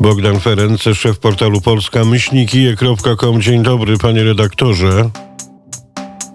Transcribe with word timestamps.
Bogdan 0.00 0.40
Ferenc, 0.40 0.82
szef 0.82 1.18
portalu 1.18 1.60
polska 1.60 2.04
myślnikije.com. 2.04 3.40
Dzień 3.40 3.62
dobry, 3.62 3.98
panie 3.98 4.24
redaktorze. 4.24 5.10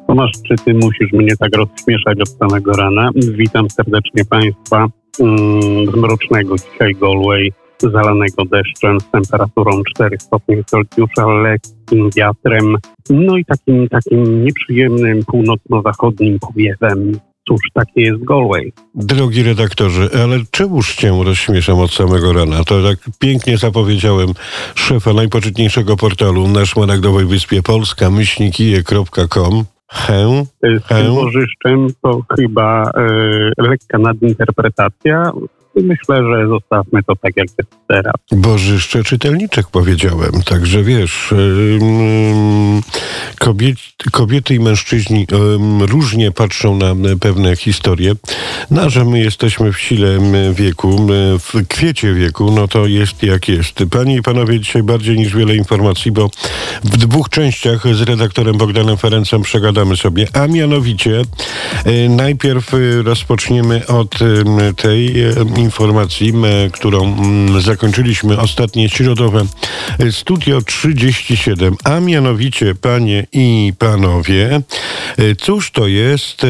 Tomasz, 0.07 0.31
czy 0.47 0.55
ty 0.65 0.73
musisz 0.73 1.11
mnie 1.13 1.37
tak 1.39 1.55
rozśmieszać 1.55 2.21
od 2.21 2.29
samego 2.29 2.71
rana? 2.71 3.09
Witam 3.15 3.69
serdecznie 3.69 4.25
Państwa 4.25 4.87
mm, 5.19 5.91
z 5.91 5.95
mrocznego 5.95 6.55
dzisiaj 6.55 6.95
Galway, 6.95 7.51
zalanego 7.79 8.45
deszczem 8.45 8.99
z 8.99 9.11
temperaturą 9.11 9.71
4 9.95 10.19
stopni 10.19 10.63
Celsjusza, 10.65 11.25
lekkim 11.25 12.09
wiatrem, 12.15 12.77
no 13.09 13.37
i 13.37 13.45
takim, 13.45 13.87
takim 13.89 14.45
nieprzyjemnym 14.45 15.25
północno-zachodnim 15.25 16.39
powiewem. 16.39 17.11
Cóż, 17.47 17.59
takie 17.73 18.01
jest 18.01 18.23
Galway. 18.23 18.73
Drogi 18.95 19.43
redaktorze, 19.43 20.09
ale 20.23 20.37
czemuż 20.51 20.95
cię 20.95 21.23
rozśmieszam 21.23 21.79
od 21.79 21.91
samego 21.93 22.33
rana? 22.33 22.63
To 22.63 22.83
tak 22.83 22.97
pięknie 23.19 23.57
zapowiedziałem 23.57 24.29
szefa 24.75 25.13
najpoczytniejszego 25.13 25.97
portalu 25.97 26.47
na 26.47 26.65
Szmaragdowej 26.65 27.25
Wyspie 27.25 27.61
Polska, 27.63 28.09
myślnikije.com. 28.09 29.63
Hę, 29.91 30.45
Z 30.61 30.63
tym 30.63 30.79
hę. 30.97 31.03
bożyszczem 31.03 31.87
to 32.01 32.21
chyba 32.35 32.91
e, 32.97 33.03
lekka 33.57 33.97
nadinterpretacja. 33.97 35.31
Myślę, 35.75 36.15
że 36.23 36.47
zostawmy 36.47 37.03
to 37.03 37.15
tak, 37.15 37.37
jak 37.37 37.47
jest 37.59 37.75
teraz. 37.87 38.13
Bożyszcze 38.31 39.03
czytelniczek 39.03 39.67
powiedziałem, 39.71 40.31
także 40.45 40.83
wiesz, 40.83 41.33
kobiety 44.11 44.55
i 44.55 44.59
mężczyźni 44.59 45.27
różnie 45.79 46.31
patrzą 46.31 46.77
na 46.77 46.95
pewne 47.21 47.55
historie. 47.55 48.13
No, 48.71 48.81
a 48.81 48.89
że 48.89 49.05
my 49.05 49.19
jesteśmy 49.19 49.73
w 49.73 49.79
sile 49.79 50.19
wieku, 50.53 51.07
w 51.39 51.67
kwiecie 51.67 52.13
wieku, 52.13 52.51
no 52.51 52.67
to 52.67 52.87
jest 52.87 53.23
jak 53.23 53.47
jest. 53.47 53.83
Panie 53.91 54.15
i 54.15 54.21
panowie, 54.21 54.59
dzisiaj 54.59 54.83
bardziej 54.83 55.17
niż 55.17 55.35
wiele 55.35 55.55
informacji, 55.55 56.11
bo 56.11 56.29
w 56.83 56.97
dwóch 56.97 57.29
częściach 57.29 57.95
z 57.95 58.01
redaktorem 58.01 58.57
Bogdanem 58.57 58.97
Ferencem 58.97 59.41
przegadamy 59.41 59.97
sobie, 59.97 60.27
a 60.33 60.47
mianowicie 60.47 61.21
y, 61.87 62.09
najpierw 62.09 62.73
y, 62.73 63.03
rozpoczniemy 63.03 63.87
od 63.87 64.19
tej 64.75 65.13
informacji, 65.63 66.33
którą 66.71 67.03
mm, 67.03 67.61
zakończyliśmy 67.61 68.39
ostatnie 68.39 68.89
środowe 68.89 69.45
y, 70.01 70.11
Studio 70.11 70.61
37, 70.61 71.75
a 71.83 71.99
mianowicie 71.99 72.75
panie 72.75 73.27
i 73.33 73.73
panowie, 73.79 74.61
y, 75.19 75.35
cóż 75.35 75.71
to 75.71 75.87
jest 75.87 76.45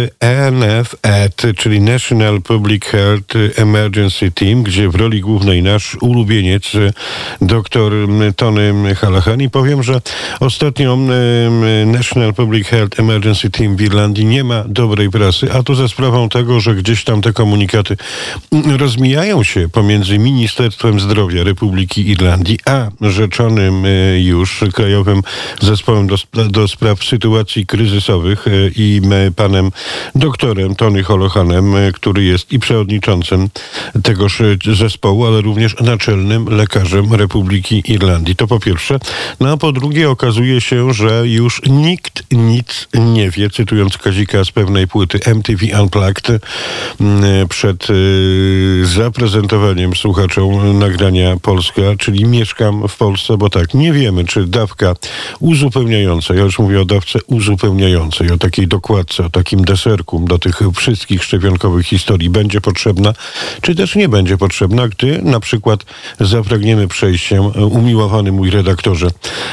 NFET, 0.52 1.42
czyli 1.58 1.82
National 1.82 2.42
Public 2.42 2.86
Health 2.86 3.36
Emergency 3.56 4.32
Team, 4.32 4.64
gdzie 4.64 4.90
w 4.90 4.96
roli 4.96 5.22
głównej 5.22 5.64
nasz 5.64 5.98
ulubieniec 6.02 6.72
dr 7.42 7.94
Tony 8.36 8.96
Hallahan 8.96 9.42
i 9.42 9.50
powiem, 9.50 9.84
że 9.84 10.02
ostatnio 10.40 10.98
National 11.86 12.34
Public 12.34 12.68
Health 12.68 13.00
Emergency 13.00 13.50
Team 13.50 13.76
w 13.76 13.82
Irlandii 13.82 14.26
nie 14.26 14.44
ma 14.44 14.64
dobrej 14.68 15.10
prasy, 15.10 15.52
a 15.54 15.64
to 15.64 15.76
za 15.76 15.88
sprawą 15.88 16.30
tego, 16.30 16.60
że 16.60 16.76
gdzieś 16.76 17.04
tam 17.04 17.22
te 17.22 17.34
komunikaty 17.34 17.98
mm, 18.52 18.78
rozmijają 19.04 19.44
się 19.44 19.70
pomiędzy 19.70 20.20
Ministerstwem 20.20 21.00
Zdrowia 21.00 21.44
Republiki 21.44 22.10
Irlandii, 22.10 22.60
a 22.66 22.90
rzeczonym 23.02 23.86
y, 23.86 24.22
już 24.24 24.64
Krajowym 24.74 25.22
Zespołem 25.62 26.08
do, 26.08 26.16
do 26.50 26.68
Spraw 26.68 27.04
Sytuacji 27.04 27.66
Kryzysowych 27.66 28.48
y, 28.48 28.72
i 28.76 29.02
panem 29.36 29.72
doktorem 30.16 30.76
Tony 30.76 31.04
Holohanem, 31.04 31.76
y, 31.76 31.92
który 31.92 32.24
jest 32.24 32.52
i 32.52 32.60
przewodniczącym 32.60 33.50
tegoż 34.04 34.42
zespołu, 34.74 35.26
ale 35.26 35.42
również 35.42 35.76
naczelnym 35.80 36.46
lekarzem 36.46 37.14
Republiki 37.14 37.84
Irlandii. 37.88 38.36
To 38.36 38.48
po 38.48 38.60
pierwsze. 38.60 39.00
No 39.40 39.52
a 39.52 39.58
po 39.58 39.72
drugie 39.72 40.10
okazuje 40.10 40.62
się, 40.62 40.94
że 40.94 41.28
już 41.28 41.62
nikt 41.66 42.24
nic 42.32 42.88
nie 42.94 43.32
wie, 43.32 43.50
cytując 43.50 43.98
Kazika 43.98 44.44
z 44.44 44.52
pewnej 44.52 44.88
płyty 44.88 45.20
MTV 45.26 45.82
Unplugged 45.82 46.28
przed 47.50 47.88
zaprezentowaniem 48.94 49.96
słuchaczom 49.96 50.80
nagrania 50.80 51.38
Polska, 51.42 51.82
czyli 52.00 52.26
mieszkam 52.26 52.88
w 52.88 52.98
Polsce, 52.98 53.38
bo 53.38 53.50
tak, 53.50 53.74
nie 53.74 53.94
wiemy, 53.94 54.26
czy 54.26 54.48
dawka 54.48 54.96
uzupełniająca, 55.40 56.34
ja 56.34 56.42
już 56.42 56.60
mówię 56.60 56.82
o 56.82 56.86
dawce 56.86 57.20
uzupełniającej, 57.28 58.32
o 58.32 58.38
takiej 58.38 58.68
dokładce, 58.68 59.26
o 59.26 59.30
takim 59.30 59.66
deserku 59.66 60.20
do 60.20 60.40
tych 60.40 60.60
wszystkich 60.76 61.24
szczepionkowych 61.24 61.86
historii 61.86 62.30
będzie 62.30 62.62
potrzebna, 62.62 63.14
czy 63.62 63.76
też 63.76 63.96
nie 63.96 64.10
będzie 64.10 64.38
potrzebna, 64.38 64.88
gdy 64.88 65.22
na 65.22 65.40
przykład 65.40 65.86
zapragniemy 66.20 66.88
przejść 66.88 67.26
się, 67.26 67.42
umiłowany 67.72 68.32
mój 68.32 68.50
redaktorze, 68.50 69.08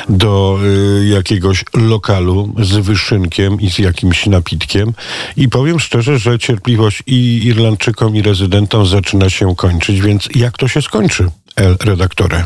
do 0.09 0.59
y, 1.01 1.07
jakiegoś 1.07 1.65
lokalu 1.75 2.55
z 2.59 2.72
wyszynkiem 2.72 3.61
i 3.61 3.71
z 3.71 3.78
jakimś 3.78 4.27
napitkiem 4.27 4.93
i 5.37 5.49
powiem 5.49 5.81
szczerze, 5.81 6.19
że 6.19 6.39
cierpliwość 6.39 7.03
i 7.07 7.41
Irlandczykom 7.45 8.17
i 8.17 8.22
rezydentom 8.22 8.87
zaczyna 8.87 9.29
się 9.30 9.54
kończyć, 9.56 10.00
więc 10.00 10.28
jak 10.36 10.56
to 10.58 10.68
się 10.68 10.82
skończy, 10.82 11.24
El 11.56 11.76
redaktorze? 11.86 12.42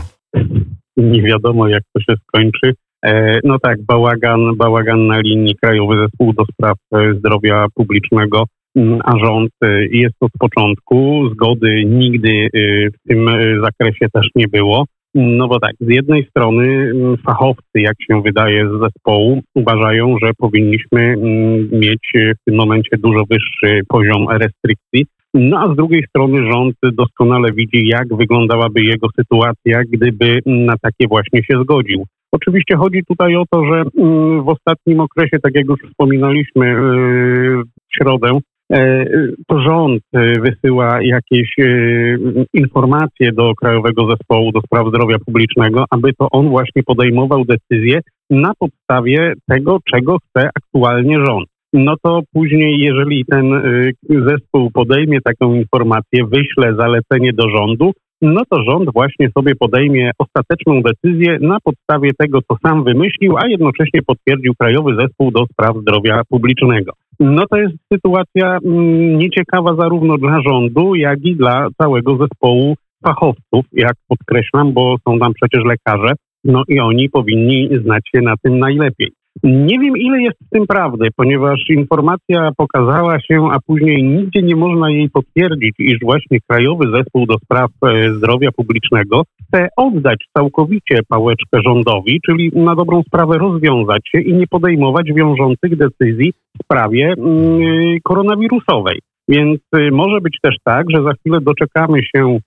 Nie 0.96 1.22
wiadomo, 1.22 1.68
jak 1.68 1.82
to 1.92 2.00
się 2.00 2.14
skończy. 2.28 2.74
E, 3.04 3.40
no 3.44 3.58
tak, 3.58 3.82
bałagan, 3.82 4.56
bałagan 4.56 5.06
na 5.06 5.20
linii 5.20 5.54
Krajowy 5.62 5.96
Zespół 5.96 6.32
do 6.32 6.44
Spraw 6.52 6.76
e, 6.94 7.14
Zdrowia 7.14 7.66
Publicznego, 7.74 8.44
a 9.04 9.18
rząd 9.18 9.50
e, 9.64 9.84
jest 9.84 10.14
od 10.20 10.32
początku. 10.38 11.28
Zgody 11.32 11.84
nigdy 11.84 12.48
w 12.94 13.08
tym 13.08 13.28
zakresie 13.64 14.06
też 14.12 14.26
nie 14.34 14.48
było. 14.48 14.84
No 15.14 15.48
bo 15.48 15.60
tak, 15.60 15.72
z 15.80 15.88
jednej 15.88 16.26
strony 16.26 16.92
fachowcy, 17.26 17.80
jak 17.80 17.94
się 18.10 18.22
wydaje 18.22 18.68
z 18.68 18.80
zespołu, 18.80 19.42
uważają, 19.54 20.16
że 20.22 20.30
powinniśmy 20.38 21.16
mieć 21.72 22.12
w 22.14 22.44
tym 22.46 22.54
momencie 22.54 22.96
dużo 22.98 23.24
wyższy 23.30 23.80
poziom 23.88 24.26
restrykcji. 24.28 25.06
No 25.34 25.58
a 25.60 25.72
z 25.72 25.76
drugiej 25.76 26.04
strony 26.08 26.52
rząd 26.52 26.76
doskonale 26.82 27.52
widzi, 27.52 27.86
jak 27.86 28.16
wyglądałaby 28.16 28.82
jego 28.82 29.08
sytuacja, 29.20 29.82
gdyby 29.90 30.40
na 30.46 30.74
takie 30.82 31.08
właśnie 31.08 31.44
się 31.44 31.62
zgodził. 31.62 32.04
Oczywiście 32.32 32.76
chodzi 32.76 33.02
tutaj 33.08 33.36
o 33.36 33.44
to, 33.50 33.64
że 33.64 33.82
mm, 33.98 34.44
w 34.44 34.48
ostatnim 34.48 35.00
okresie, 35.00 35.38
tak 35.42 35.54
jak 35.54 35.66
już 35.66 35.80
wspominaliśmy 35.88 36.66
yy, 36.66 37.62
w 37.64 37.96
środę, 37.96 38.38
e, 38.72 39.06
to 39.46 39.62
rząd 39.62 40.02
e, 40.12 40.40
wysyła 40.40 41.02
jakieś 41.02 41.54
informacje 42.52 43.32
do 43.32 43.54
Krajowego 43.54 44.06
Zespołu 44.10 44.52
do 44.52 44.60
Spraw 44.60 44.88
Zdrowia 44.88 45.16
Publicznego, 45.26 45.84
aby 45.90 46.12
to 46.12 46.28
on 46.30 46.48
właśnie 46.48 46.82
podejmował 46.82 47.44
decyzje 47.44 48.00
na 48.30 48.52
podstawie 48.58 49.32
tego, 49.48 49.78
czego 49.92 50.18
chce 50.18 50.48
aktualnie 50.56 51.18
rząd. 51.26 51.53
No 51.76 51.94
to 52.02 52.20
później, 52.32 52.78
jeżeli 52.78 53.24
ten 53.24 53.52
y, 53.52 53.92
zespół 54.10 54.70
podejmie 54.70 55.20
taką 55.20 55.54
informację, 55.54 56.24
wyśle 56.24 56.74
zalecenie 56.78 57.32
do 57.32 57.48
rządu, 57.48 57.92
no 58.22 58.42
to 58.50 58.62
rząd 58.62 58.92
właśnie 58.94 59.28
sobie 59.38 59.54
podejmie 59.54 60.10
ostateczną 60.18 60.82
decyzję 60.82 61.38
na 61.40 61.58
podstawie 61.64 62.10
tego, 62.18 62.38
co 62.42 62.56
sam 62.66 62.84
wymyślił, 62.84 63.36
a 63.36 63.48
jednocześnie 63.48 64.02
potwierdził 64.06 64.52
Krajowy 64.58 64.96
Zespół 65.00 65.30
do 65.30 65.44
Spraw 65.52 65.76
Zdrowia 65.76 66.22
Publicznego. 66.28 66.92
No 67.20 67.42
to 67.50 67.56
jest 67.56 67.74
sytuacja 67.92 68.58
mm, 68.64 69.18
nieciekawa 69.18 69.74
zarówno 69.74 70.18
dla 70.18 70.40
rządu, 70.42 70.94
jak 70.94 71.18
i 71.24 71.36
dla 71.36 71.68
całego 71.82 72.16
zespołu 72.16 72.74
fachowców, 73.04 73.64
jak 73.72 73.94
podkreślam, 74.08 74.72
bo 74.72 74.96
są 75.08 75.18
tam 75.18 75.32
przecież 75.34 75.64
lekarze, 75.64 76.12
no 76.44 76.62
i 76.68 76.80
oni 76.80 77.08
powinni 77.10 77.68
znać 77.84 78.02
się 78.14 78.20
na 78.22 78.34
tym 78.42 78.58
najlepiej. 78.58 79.12
Nie 79.42 79.78
wiem, 79.78 79.96
ile 79.96 80.22
jest 80.22 80.38
w 80.46 80.50
tym 80.50 80.66
prawdy, 80.66 81.08
ponieważ 81.16 81.60
informacja 81.68 82.50
pokazała 82.56 83.20
się, 83.20 83.48
a 83.52 83.58
później 83.66 84.02
nigdzie 84.02 84.42
nie 84.42 84.56
można 84.56 84.90
jej 84.90 85.10
potwierdzić, 85.10 85.74
iż 85.78 85.98
właśnie 86.02 86.38
Krajowy 86.48 86.90
Zespół 86.96 87.26
do 87.26 87.34
Spraw 87.44 87.70
e, 87.86 88.14
Zdrowia 88.14 88.50
Publicznego 88.56 89.22
chce 89.42 89.68
oddać 89.76 90.18
całkowicie 90.38 90.98
pałeczkę 91.08 91.58
rządowi, 91.64 92.20
czyli 92.26 92.50
na 92.54 92.74
dobrą 92.74 93.02
sprawę 93.02 93.38
rozwiązać 93.38 94.00
się 94.08 94.20
i 94.20 94.34
nie 94.34 94.46
podejmować 94.46 95.12
wiążących 95.12 95.76
decyzji 95.76 96.32
w 96.32 96.64
sprawie 96.64 97.14
mm, 97.18 97.98
koronawirusowej. 98.04 98.98
Więc 99.28 99.60
y, 99.76 99.90
może 99.92 100.20
być 100.20 100.38
też 100.42 100.56
tak, 100.64 100.86
że 100.90 101.02
za 101.02 101.12
chwilę 101.12 101.38
doczekamy 101.40 101.98
się 102.16 102.38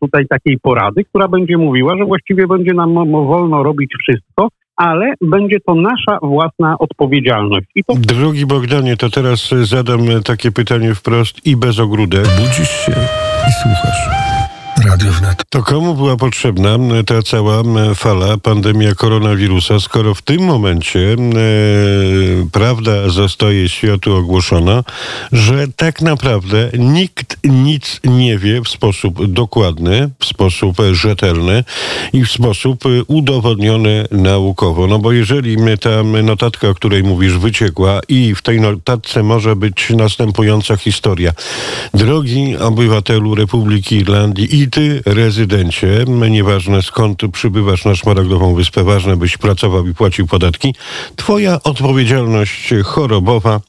tutaj 0.00 0.26
takiej 0.26 0.58
porady, 0.62 1.04
która 1.04 1.28
będzie 1.28 1.58
mówiła, 1.58 1.96
że 1.98 2.04
właściwie 2.04 2.46
będzie 2.46 2.74
nam 2.74 2.94
wolno 3.12 3.62
robić 3.62 3.92
wszystko, 4.00 4.48
ale 4.76 5.14
będzie 5.20 5.60
to 5.60 5.74
nasza 5.74 6.18
własna 6.22 6.78
odpowiedzialność. 6.78 7.66
I 7.74 7.84
to 7.84 7.94
Drogi 7.94 8.46
Bogdanie, 8.46 8.96
to 8.96 9.10
teraz 9.10 9.50
zadam 9.62 10.00
takie 10.24 10.52
pytanie 10.52 10.94
wprost 10.94 11.46
i 11.46 11.56
bez 11.56 11.78
ogródek. 11.78 12.26
Budzisz 12.38 12.70
się 12.70 12.92
i 13.48 13.52
słuchasz. 13.62 14.35
Radio 14.86 15.12
Wnet. 15.12 15.42
To 15.50 15.62
komu 15.62 15.94
była 15.94 16.16
potrzebna 16.16 16.78
ta 17.06 17.22
cała 17.22 17.62
fala, 17.94 18.36
pandemia 18.36 18.94
koronawirusa, 18.94 19.80
skoro 19.80 20.14
w 20.14 20.22
tym 20.22 20.42
momencie 20.42 21.00
e, 21.00 21.16
prawda 22.52 23.08
zostaje 23.08 23.68
światu 23.68 24.16
ogłoszona, 24.16 24.84
że 25.32 25.66
tak 25.76 26.02
naprawdę 26.02 26.70
nikt 26.78 27.36
nic 27.44 28.00
nie 28.04 28.38
wie 28.38 28.60
w 28.60 28.68
sposób 28.68 29.26
dokładny, 29.26 30.10
w 30.18 30.24
sposób 30.24 30.76
rzetelny 30.92 31.64
i 32.12 32.24
w 32.24 32.30
sposób 32.30 32.84
udowodniony 33.06 34.04
naukowo. 34.10 34.86
No 34.86 34.98
bo 34.98 35.12
jeżeli 35.12 35.56
ta 35.80 36.22
notatka, 36.22 36.68
o 36.68 36.74
której 36.74 37.02
mówisz, 37.02 37.38
wyciekła 37.38 38.00
i 38.08 38.34
w 38.34 38.42
tej 38.42 38.60
notatce 38.60 39.22
może 39.22 39.56
być 39.56 39.90
następująca 39.90 40.76
historia. 40.76 41.32
Drogi 41.94 42.56
obywatelu 42.56 43.34
Republiki 43.34 43.96
Irlandii 43.96 44.60
i 44.62 44.75
ty, 44.76 45.00
rezydencie, 45.06 46.04
nieważne 46.30 46.82
skąd 46.82 47.22
przybywasz 47.32 47.84
na 47.84 47.94
Szmaragdową 47.94 48.54
Wyspę, 48.54 48.84
ważne 48.84 49.16
byś 49.16 49.36
pracował 49.38 49.86
i 49.86 49.94
płacił 49.94 50.26
podatki, 50.26 50.74
twoja 51.16 51.58
odpowiedzialność 51.64 52.74
chorobowa 52.84 53.60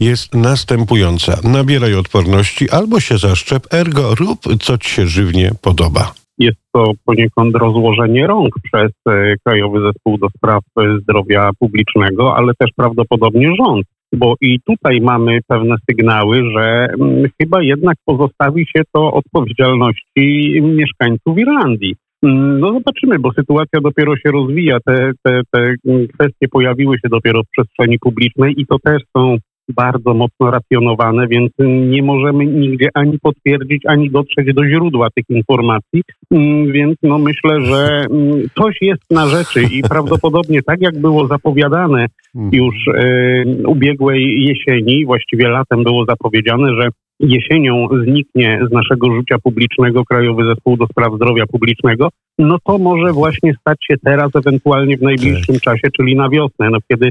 jest 0.00 0.34
następująca. 0.34 1.38
Nabieraj 1.44 1.94
odporności 1.94 2.70
albo 2.70 3.00
się 3.00 3.18
zaszczep, 3.18 3.62
ergo 3.74 4.14
rób, 4.14 4.38
co 4.60 4.78
ci 4.78 4.90
się 4.90 5.06
żywnie 5.06 5.50
podoba. 5.62 6.12
Jest 6.38 6.58
to 6.72 6.92
poniekąd 7.04 7.56
rozłożenie 7.56 8.26
rąk 8.26 8.54
przez 8.62 8.92
e, 9.08 9.34
Krajowy 9.44 9.80
Zespół 9.80 10.18
do 10.18 10.28
Spraw 10.36 10.62
Zdrowia 11.02 11.50
Publicznego, 11.58 12.36
ale 12.36 12.52
też 12.58 12.70
prawdopodobnie 12.76 13.54
rząd 13.56 13.86
bo 14.12 14.34
i 14.40 14.58
tutaj 14.60 15.00
mamy 15.00 15.38
pewne 15.48 15.76
sygnały, 15.90 16.42
że 16.56 16.86
mm, 17.00 17.24
chyba 17.42 17.62
jednak 17.62 17.96
pozostawi 18.04 18.66
się 18.66 18.82
to 18.92 19.12
odpowiedzialności 19.12 20.60
mieszkańców 20.62 21.38
Irlandii. 21.38 21.94
Mm, 22.22 22.60
no 22.60 22.72
zobaczymy, 22.72 23.18
bo 23.18 23.32
sytuacja 23.32 23.80
dopiero 23.80 24.16
się 24.16 24.30
rozwija, 24.32 24.78
te, 24.86 25.10
te, 25.22 25.40
te 25.50 25.74
kwestie 26.14 26.48
pojawiły 26.50 26.96
się 26.96 27.08
dopiero 27.08 27.42
w 27.42 27.50
przestrzeni 27.50 27.98
publicznej 27.98 28.54
i 28.56 28.66
to 28.66 28.76
też 28.84 29.02
są 29.16 29.36
bardzo 29.76 30.14
mocno 30.14 30.50
racjonowane, 30.50 31.28
więc 31.28 31.52
nie 31.90 32.02
możemy 32.02 32.46
nigdzie 32.46 32.88
ani 32.94 33.18
potwierdzić, 33.18 33.82
ani 33.86 34.10
dotrzeć 34.10 34.54
do 34.54 34.66
źródła 34.66 35.08
tych 35.14 35.24
informacji, 35.30 36.02
mm, 36.30 36.72
więc 36.72 36.96
no 37.02 37.18
myślę, 37.18 37.60
że 37.60 38.06
mm, 38.10 38.48
coś 38.58 38.76
jest 38.80 39.10
na 39.10 39.26
rzeczy 39.26 39.62
i 39.62 39.82
prawdopodobnie 39.92 40.62
tak 40.62 40.80
jak 40.80 40.98
było 40.98 41.26
zapowiadane 41.26 42.06
już 42.52 42.74
y, 42.86 43.66
ubiegłej 43.66 44.44
jesieni, 44.44 45.06
właściwie 45.06 45.48
latem 45.48 45.84
było 45.84 46.04
zapowiedziane, 46.04 46.74
że 46.74 46.88
jesienią 47.20 47.88
zniknie 48.04 48.60
z 48.68 48.72
naszego 48.72 49.16
życia 49.16 49.36
publicznego 49.42 50.04
Krajowy 50.04 50.44
Zespół 50.44 50.76
do 50.76 50.86
Spraw 50.86 51.14
Zdrowia 51.14 51.46
Publicznego, 51.46 52.08
no 52.38 52.58
to 52.64 52.78
może 52.78 53.12
właśnie 53.12 53.54
stać 53.60 53.78
się 53.90 53.94
teraz, 54.04 54.30
ewentualnie 54.36 54.96
w 54.96 55.02
najbliższym 55.02 55.54
tak. 55.54 55.62
czasie, 55.62 55.88
czyli 55.96 56.16
na 56.16 56.28
wiosnę, 56.28 56.70
no 56.70 56.78
kiedy 56.90 57.10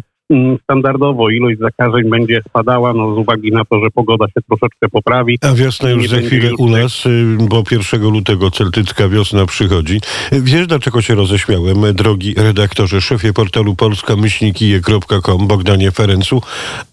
standardowo 0.63 1.29
ilość 1.29 1.59
zakażeń 1.59 2.09
będzie 2.09 2.41
spadała, 2.49 2.93
no 2.93 3.15
z 3.15 3.17
uwagi 3.17 3.51
na 3.51 3.65
to, 3.65 3.79
że 3.79 3.91
pogoda 3.93 4.25
się 4.25 4.41
troszeczkę 4.47 4.89
poprawi. 4.89 5.39
A 5.41 5.53
wiosna 5.53 5.89
już 5.89 6.09
za 6.09 6.17
chwilę 6.17 6.49
już... 6.49 6.59
u 6.59 6.69
nas, 6.69 7.05
y, 7.05 7.37
bo 7.49 7.63
1 7.71 8.01
lutego 8.01 8.51
celtycka 8.51 9.09
wiosna 9.09 9.45
przychodzi. 9.45 10.01
Wiesz, 10.31 10.67
dlaczego 10.67 11.01
się 11.01 11.15
roześmiałem, 11.15 11.93
drogi 11.93 12.33
redaktorze, 12.37 13.01
szefie 13.01 13.33
portalu 13.33 13.75
polska-kije.com, 13.75 15.47
Bogdanie 15.47 15.91
Ferencu? 15.91 16.41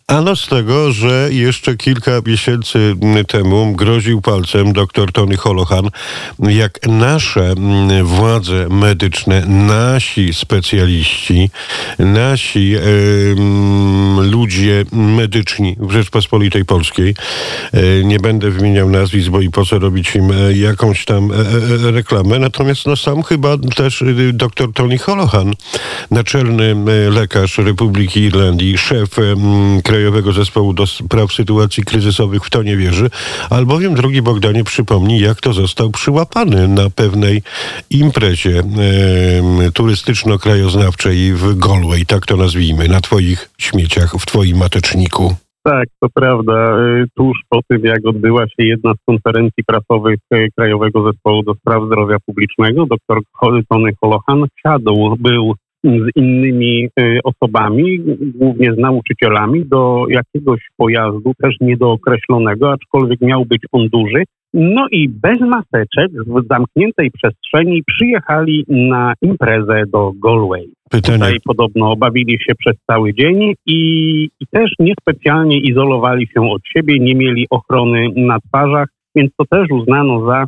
Ano 0.09 0.37
z 0.37 0.47
tego, 0.47 0.93
że 0.93 1.29
jeszcze 1.33 1.77
kilka 1.77 2.13
miesięcy 2.27 2.95
temu 3.29 3.73
groził 3.77 4.21
palcem 4.21 4.73
dr 4.73 5.13
Tony 5.13 5.37
Holohan, 5.37 5.89
jak 6.39 6.87
nasze 6.87 7.55
władze 8.03 8.67
medyczne, 8.71 9.47
nasi 9.47 10.35
specjaliści, 10.35 11.51
nasi 11.99 12.75
e, 12.75 12.81
ludzie 14.23 14.85
medyczni 14.93 15.77
w 15.81 15.91
Rzeczpospolitej 15.91 16.65
Polskiej, 16.65 17.15
e, 17.73 18.05
nie 18.05 18.19
będę 18.19 18.51
wymieniał 18.51 18.91
nazwisk, 18.91 19.29
bo 19.29 19.41
i 19.41 19.51
po 19.51 19.67
co 19.67 19.79
robić 19.79 20.17
im 20.17 20.31
e, 20.31 20.53
jakąś 20.53 21.05
tam 21.05 21.33
e, 21.33 21.35
e, 21.35 21.91
reklamę, 21.91 22.39
natomiast 22.39 22.87
no 22.87 22.97
sam 22.97 23.23
chyba 23.23 23.59
też 23.77 24.05
dr 24.33 24.73
Tony 24.73 24.99
Holohan, 24.99 25.55
naczelny 26.11 26.75
lekarz 27.11 27.59
Republiki 27.59 28.21
Irlandii, 28.21 28.79
szef 28.79 29.11
kraju 29.85 29.98
Krajowego 29.99 30.33
Zespołu 30.33 30.73
do 30.73 30.87
Spraw 30.87 31.33
Sytuacji 31.33 31.85
Kryzysowych 31.85 32.45
w 32.45 32.51
to 32.51 32.63
nie 32.63 32.77
wierzy, 32.77 33.11
albowiem, 33.51 33.95
drogi 33.95 34.23
Bogdanie, 34.23 34.65
przypomni, 34.65 35.21
jak 35.21 35.41
to 35.41 35.53
został 35.53 35.91
przyłapany 35.91 36.69
na 36.69 36.91
pewnej 36.91 37.43
imprezie 37.91 38.59
e, 38.59 38.63
turystyczno-krajoznawczej 39.73 41.33
w 41.33 41.59
Galway, 41.59 42.07
tak 42.07 42.27
to 42.27 42.37
nazwijmy, 42.37 42.89
na 42.89 43.01
twoich 43.01 43.51
śmieciach, 43.59 44.13
w 44.13 44.27
twoim 44.27 44.57
mateczniku. 44.57 45.35
Tak, 45.63 45.89
to 46.01 46.09
prawda. 46.15 46.53
E, 46.53 47.05
tuż 47.15 47.39
po 47.49 47.61
tym, 47.69 47.85
jak 47.85 48.07
odbyła 48.07 48.47
się 48.47 48.65
jedna 48.65 48.93
z 48.95 49.05
konferencji 49.07 49.65
prasowych 49.67 50.19
e, 50.31 50.49
Krajowego 50.57 51.13
Zespołu 51.13 51.43
do 51.43 51.55
Spraw 51.55 51.83
Zdrowia 51.87 52.17
Publicznego, 52.27 52.87
dr 52.87 53.19
Tony 53.69 53.91
Holohan 54.01 54.45
wsiadł, 54.57 55.17
był 55.21 55.55
z 55.85 56.17
innymi 56.17 56.89
y, 57.01 57.19
osobami, 57.25 57.99
głównie 58.35 58.73
z 58.75 58.79
nauczycielami, 58.79 59.67
do 59.67 60.05
jakiegoś 60.09 60.61
pojazdu, 60.77 61.33
też 61.43 61.57
niedookreślonego, 61.61 62.73
aczkolwiek 62.73 63.21
miał 63.21 63.45
być 63.45 63.63
on 63.73 63.89
duży. 63.89 64.25
No 64.55 64.87
i 64.91 65.09
bez 65.09 65.41
maseczek 65.41 66.11
w 66.27 66.47
zamkniętej 66.51 67.11
przestrzeni 67.11 67.83
przyjechali 67.87 68.65
na 68.69 69.15
imprezę 69.23 69.83
do 69.93 70.13
Galway. 70.25 70.69
Pytanie. 70.91 71.19
Tutaj 71.19 71.37
podobno 71.45 71.97
bawili 71.97 72.39
się 72.39 72.55
przez 72.55 72.77
cały 72.87 73.15
dzień 73.15 73.55
i, 73.67 73.81
i 74.41 74.47
też 74.51 74.71
niespecjalnie 74.79 75.61
izolowali 75.61 76.27
się 76.27 76.51
od 76.51 76.63
siebie, 76.77 76.99
nie 76.99 77.15
mieli 77.15 77.47
ochrony 77.51 78.09
na 78.17 78.41
twarzach, 78.41 78.89
więc 79.15 79.31
to 79.37 79.45
też 79.45 79.71
uznano 79.71 80.27
za 80.27 80.47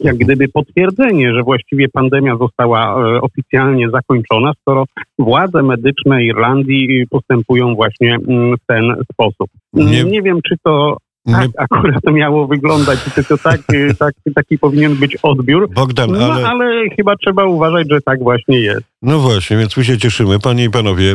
jak 0.00 0.16
gdyby 0.16 0.48
potwierdzenie, 0.48 1.32
że 1.34 1.42
właściwie 1.42 1.88
pandemia 1.88 2.36
została 2.36 2.80
e, 2.80 3.20
oficjalnie 3.20 3.90
zakończona, 3.90 4.52
skoro 4.60 4.84
władze 5.18 5.62
medyczne 5.62 6.24
Irlandii 6.24 7.06
postępują 7.10 7.74
właśnie 7.74 8.14
mm, 8.14 8.56
w 8.56 8.66
ten 8.66 8.94
sposób. 9.12 9.50
Nie, 9.72 10.04
nie 10.04 10.22
wiem, 10.22 10.40
czy 10.48 10.54
to 10.64 10.96
tak 11.32 11.50
akurat 11.58 12.02
to 12.04 12.12
miało 12.12 12.46
wyglądać, 12.46 12.98
to 13.28 13.38
tak, 13.38 13.60
y, 13.72 13.94
tak, 13.98 14.14
taki 14.34 14.58
powinien 14.58 14.96
być 14.96 15.16
odbiór. 15.22 15.70
Bogdan, 15.70 16.10
no, 16.10 16.32
ale... 16.32 16.48
ale 16.48 16.88
chyba 16.96 17.16
trzeba 17.16 17.44
uważać, 17.44 17.86
że 17.90 18.00
tak 18.00 18.22
właśnie 18.22 18.60
jest. 18.60 18.82
No 19.02 19.18
właśnie, 19.18 19.56
więc 19.56 19.76
my 19.76 19.84
się 19.84 19.98
cieszymy. 19.98 20.38
Panie 20.38 20.64
i 20.64 20.70
panowie, 20.70 21.14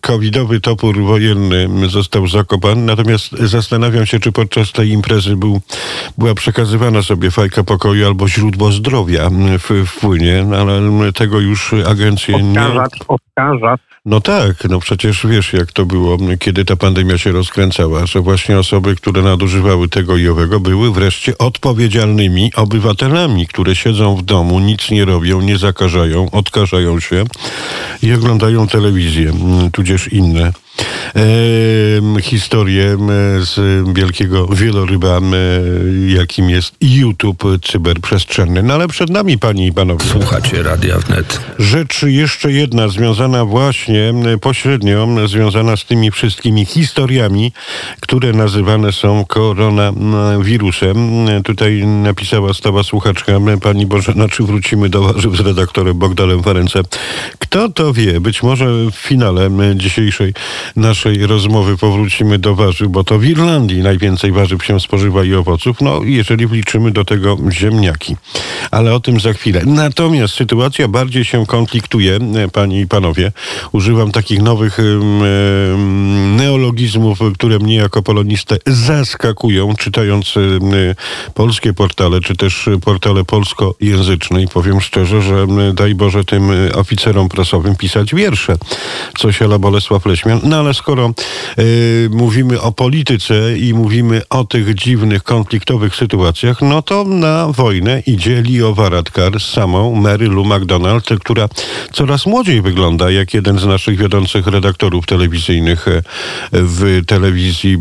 covidowy 0.00 0.60
topór 0.60 1.02
wojenny 1.02 1.68
został 1.88 2.26
zakopany, 2.26 2.82
natomiast 2.82 3.32
zastanawiam 3.32 4.06
się, 4.06 4.20
czy 4.20 4.32
podczas 4.32 4.72
tej 4.72 4.90
imprezy 4.90 5.36
był, 5.36 5.60
była 6.18 6.34
przekazywana 6.34 7.02
sobie 7.02 7.30
fajka 7.30 7.64
pokoju 7.64 8.06
albo 8.06 8.28
źródło 8.28 8.72
zdrowia 8.72 9.30
wpłynie, 9.86 10.44
no, 10.46 10.56
ale 10.56 11.12
tego 11.12 11.40
już 11.40 11.74
agencje 11.74 12.36
oskarżacz, 12.36 13.00
nie... 13.00 13.06
Oskarżacz 13.08 13.91
no 14.04 14.20
tak, 14.20 14.64
no 14.68 14.80
przecież 14.80 15.26
wiesz 15.26 15.52
jak 15.52 15.72
to 15.72 15.86
było, 15.86 16.18
kiedy 16.40 16.64
ta 16.64 16.76
pandemia 16.76 17.18
się 17.18 17.32
rozkręcała, 17.32 18.06
że 18.06 18.20
właśnie 18.20 18.58
osoby, 18.58 18.96
które 18.96 19.22
nadużywały 19.22 19.88
tego 19.88 20.16
i 20.16 20.28
owego 20.28 20.60
były 20.60 20.92
wreszcie 20.92 21.38
odpowiedzialnymi 21.38 22.52
obywatelami, 22.56 23.46
które 23.46 23.76
siedzą 23.76 24.16
w 24.16 24.22
domu, 24.22 24.60
nic 24.60 24.90
nie 24.90 25.04
robią, 25.04 25.40
nie 25.40 25.58
zakażają, 25.58 26.30
odkażają 26.30 27.00
się 27.00 27.24
i 28.02 28.12
oglądają 28.12 28.68
telewizję, 28.68 29.32
tudzież 29.72 30.12
inne 30.12 30.52
historię 32.22 32.96
z 33.40 33.84
wielkiego 33.94 34.46
wieloryba, 34.46 35.20
jakim 36.06 36.50
jest 36.50 36.74
YouTube 36.80 37.44
cyberprzestrzenny. 37.64 38.62
No 38.62 38.74
ale 38.74 38.88
przed 38.88 39.10
nami, 39.10 39.38
panie 39.38 39.66
i 39.66 39.72
panowie. 39.72 40.04
Słuchacie 40.04 40.62
Radia 40.62 40.98
Wnet. 40.98 41.40
Rzecz 41.58 42.02
jeszcze 42.02 42.52
jedna, 42.52 42.88
związana 42.88 43.44
właśnie 43.44 44.14
pośrednio, 44.40 45.08
związana 45.26 45.76
z 45.76 45.84
tymi 45.84 46.10
wszystkimi 46.10 46.66
historiami, 46.66 47.52
które 48.00 48.32
nazywane 48.32 48.92
są 48.92 49.24
koronawirusem. 49.24 51.26
Tutaj 51.44 51.86
napisała 51.86 52.54
stała 52.54 52.82
słuchaczka, 52.82 53.32
pani 53.62 53.86
Boże, 53.86 54.12
znaczy 54.12 54.42
wrócimy 54.42 54.88
do 54.88 55.02
warzyw 55.02 55.36
z 55.36 55.40
redaktorem 55.40 55.98
Bogdanem 55.98 56.42
Ferencem. 56.42 56.82
Kto 57.38 57.68
to 57.68 57.92
wie? 57.92 58.20
Być 58.20 58.42
może 58.42 58.66
w 58.92 58.94
finale 58.94 59.50
dzisiejszej 59.74 60.34
naszej 60.76 61.26
rozmowy 61.26 61.76
powrócimy 61.76 62.38
do 62.38 62.54
warzyw, 62.54 62.88
bo 62.88 63.04
to 63.04 63.18
w 63.18 63.24
Irlandii 63.24 63.82
najwięcej 63.82 64.32
warzyw 64.32 64.64
się 64.64 64.80
spożywa 64.80 65.24
i 65.24 65.34
owoców, 65.34 65.80
no 65.80 66.00
jeżeli 66.04 66.46
wliczymy 66.46 66.90
do 66.90 67.04
tego 67.04 67.38
ziemniaki. 67.50 68.16
Ale 68.70 68.94
o 68.94 69.00
tym 69.00 69.20
za 69.20 69.32
chwilę. 69.32 69.62
Natomiast 69.66 70.34
sytuacja 70.34 70.88
bardziej 70.88 71.24
się 71.24 71.46
konfliktuje, 71.46 72.18
panie 72.52 72.80
i 72.80 72.86
panowie. 72.86 73.32
Używam 73.72 74.12
takich 74.12 74.42
nowych 74.42 74.78
neologizmów, 76.36 77.18
które 77.34 77.58
mnie 77.58 77.76
jako 77.76 78.02
polonistę 78.02 78.56
zaskakują, 78.66 79.74
czytając 79.74 80.34
polskie 81.34 81.74
portale, 81.74 82.20
czy 82.20 82.36
też 82.36 82.68
portale 82.84 83.24
polskojęzyczne 83.24 84.42
i 84.42 84.48
powiem 84.48 84.80
szczerze, 84.80 85.22
że 85.22 85.46
daj 85.74 85.94
Boże 85.94 86.24
tym 86.24 86.50
oficerom 86.74 87.28
prasowym 87.28 87.76
pisać 87.76 88.14
wiersze. 88.14 88.56
Coś 89.18 89.42
ala 89.42 89.58
Bolesław 89.58 90.06
Leśmian. 90.06 90.40
No 90.52 90.58
ale 90.58 90.74
skoro 90.74 91.14
y, 91.58 92.08
mówimy 92.12 92.60
o 92.60 92.72
polityce 92.72 93.58
i 93.58 93.74
mówimy 93.74 94.22
o 94.30 94.44
tych 94.44 94.74
dziwnych, 94.74 95.22
konfliktowych 95.22 95.96
sytuacjach, 95.96 96.62
no 96.62 96.82
to 96.82 97.04
na 97.04 97.46
wojnę 97.46 98.02
idzie 98.06 98.42
Leo 98.50 98.74
Varadkar 98.74 99.40
z 99.40 99.50
samą 99.50 99.94
Mary 99.94 100.28
Lou 100.28 100.44
McDonald, 100.44 101.08
która 101.20 101.48
coraz 101.92 102.26
młodziej 102.26 102.62
wygląda, 102.62 103.10
jak 103.10 103.34
jeden 103.34 103.58
z 103.58 103.66
naszych 103.66 103.98
wiodących 103.98 104.46
redaktorów 104.46 105.06
telewizyjnych 105.06 105.88
e, 105.88 106.02
w 106.52 107.00
telewizji 107.06 107.78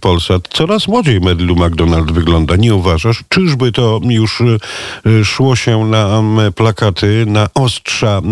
Polsat. 0.00 0.48
Coraz 0.52 0.88
młodziej 0.88 1.20
Mary 1.20 1.44
Lou 1.44 1.56
McDonald 1.56 2.12
wygląda. 2.12 2.56
Nie 2.56 2.74
uważasz? 2.74 3.24
Czyżby 3.28 3.72
to 3.72 4.00
już 4.04 4.40
y, 4.40 5.24
szło 5.24 5.56
się 5.56 5.84
na 5.84 6.22
plakaty, 6.54 7.24
na 7.26 7.48
ostrza 7.54 8.22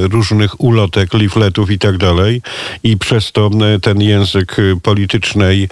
różnych 0.00 0.60
ulotek, 0.60 1.14
leafletów 1.14 1.70
i 1.70 1.78
tak 1.78 1.98
dalej 1.98 2.42
i 2.82 2.96
przez 3.12 3.32
to 3.32 3.50
ten 3.82 4.00
język 4.00 4.56
politycznej, 4.82 5.68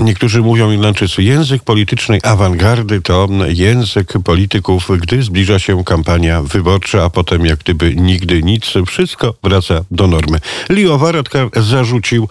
niektórzy 0.00 0.40
mówią 0.40 0.72
Irlandczycy, 0.72 1.22
język 1.22 1.64
politycznej 1.64 2.20
awangardy 2.22 3.00
to 3.00 3.28
język 3.48 4.12
polityków, 4.24 4.88
gdy 5.00 5.22
zbliża 5.22 5.58
się 5.58 5.84
kampania 5.84 6.42
wyborcza, 6.42 7.04
a 7.04 7.10
potem 7.10 7.46
jak 7.46 7.58
gdyby 7.58 7.94
nigdy 7.94 8.42
nic, 8.42 8.72
wszystko 8.86 9.34
wraca 9.42 9.84
do 9.90 10.06
normy. 10.06 10.38
Leo 10.68 10.98
Varadkar 10.98 11.48
zarzucił 11.56 12.28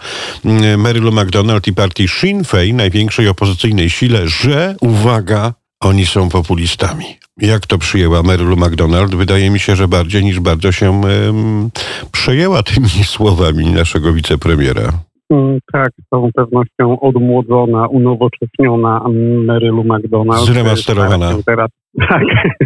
Marylu 0.78 1.12
McDonald 1.12 1.66
i 1.66 1.72
partii 1.72 2.08
Sinn 2.08 2.42
Féin, 2.42 2.74
największej 2.74 3.28
opozycyjnej 3.28 3.90
sile, 3.90 4.28
że, 4.28 4.76
uwaga, 4.80 5.54
oni 5.84 6.06
są 6.06 6.28
populistami. 6.28 7.04
Jak 7.36 7.66
to 7.66 7.78
przyjęła 7.78 8.22
Marylu 8.22 8.56
McDonald? 8.56 9.14
Wydaje 9.14 9.50
mi 9.50 9.58
się, 9.58 9.76
że 9.76 9.88
bardziej 9.88 10.24
niż 10.24 10.40
bardzo 10.40 10.72
się 10.72 10.90
um, 10.90 11.70
przejęła 12.12 12.62
tymi 12.62 12.88
słowami 13.14 13.72
naszego 13.72 14.12
wicepremiera. 14.12 14.92
Mm, 15.30 15.58
tak, 15.72 15.90
z 16.06 16.08
całą 16.08 16.30
pewnością 16.34 17.00
odmłodzona, 17.00 17.86
unowocześniona 17.86 19.04
Marylu 19.46 19.84
McDonald. 19.84 20.46
Zremasterowana. 20.46 21.30
Teraz, 21.46 21.70
tak, 22.08 22.22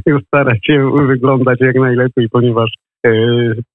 już 0.06 0.22
stara 0.26 0.52
się 0.66 0.90
wyglądać 1.06 1.58
jak 1.60 1.76
najlepiej, 1.76 2.28
ponieważ 2.28 2.70
e, 3.06 3.10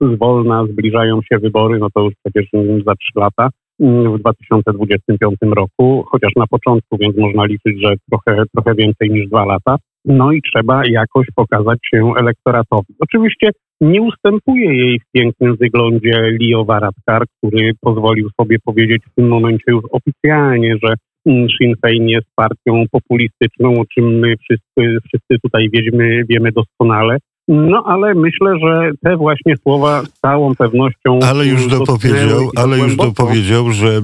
zwolna 0.01 0.65
zbliżają 0.65 1.19
się 1.21 1.39
wybory, 1.39 1.79
no 1.79 1.87
to 1.93 2.01
już 2.01 2.13
przecież 2.23 2.49
za 2.85 2.95
trzy 2.95 3.11
lata 3.15 3.49
w 3.79 4.19
2025 4.19 5.35
roku, 5.41 6.05
chociaż 6.11 6.31
na 6.35 6.47
początku, 6.47 6.97
więc 6.97 7.17
można 7.17 7.45
liczyć, 7.45 7.81
że 7.81 7.93
trochę, 8.09 8.43
trochę 8.53 8.75
więcej 8.75 9.09
niż 9.09 9.27
dwa 9.27 9.45
lata. 9.45 9.75
No 10.05 10.31
i 10.31 10.41
trzeba 10.41 10.81
jakoś 10.85 11.27
pokazać 11.35 11.79
się 11.93 12.11
elektoratowi. 12.19 12.93
Oczywiście 12.99 13.49
nie 13.81 14.01
ustępuje 14.01 14.73
jej 14.75 14.99
w 14.99 15.11
pięknym 15.11 15.55
wyglądzie 15.55 16.37
Leo 16.41 16.65
Varadkar, 16.65 17.23
który 17.37 17.71
pozwolił 17.81 18.29
sobie 18.41 18.57
powiedzieć 18.65 19.03
w 19.11 19.15
tym 19.15 19.27
momencie 19.27 19.63
już 19.67 19.83
oficjalnie, 19.91 20.75
że 20.83 20.93
Sinn 21.27 21.73
Féin 21.81 22.07
jest 22.07 22.27
partią 22.35 22.83
populistyczną, 22.91 23.73
o 23.81 23.85
czym 23.85 24.19
my 24.19 24.35
wszyscy, 24.37 24.97
wszyscy 25.07 25.39
tutaj 25.43 25.69
wiemy, 25.69 26.23
wiemy 26.29 26.51
doskonale. 26.51 27.17
No 27.49 27.83
ale 27.85 28.13
myślę, 28.13 28.53
że 28.63 28.91
te 29.03 29.17
właśnie 29.17 29.57
słowa 29.57 30.01
z 30.01 30.19
całą 30.19 30.55
pewnością. 30.55 31.19
Ale 31.29 31.45
już 31.45 31.67
dopowiedział, 31.67 32.39
ale 32.55 32.77
już 32.77 32.95
dopowiedział, 32.95 33.71
że 33.71 34.01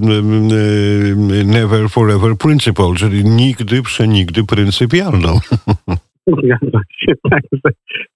never 1.46 1.90
forever 1.90 2.38
principle, 2.38 2.94
czyli 2.98 3.26
nigdy 3.26 3.82
przenigdy 3.82 4.44
pryncypialną. 4.44 5.30
Zgadza 6.28 6.80
się. 7.00 7.14
Także 7.30 7.70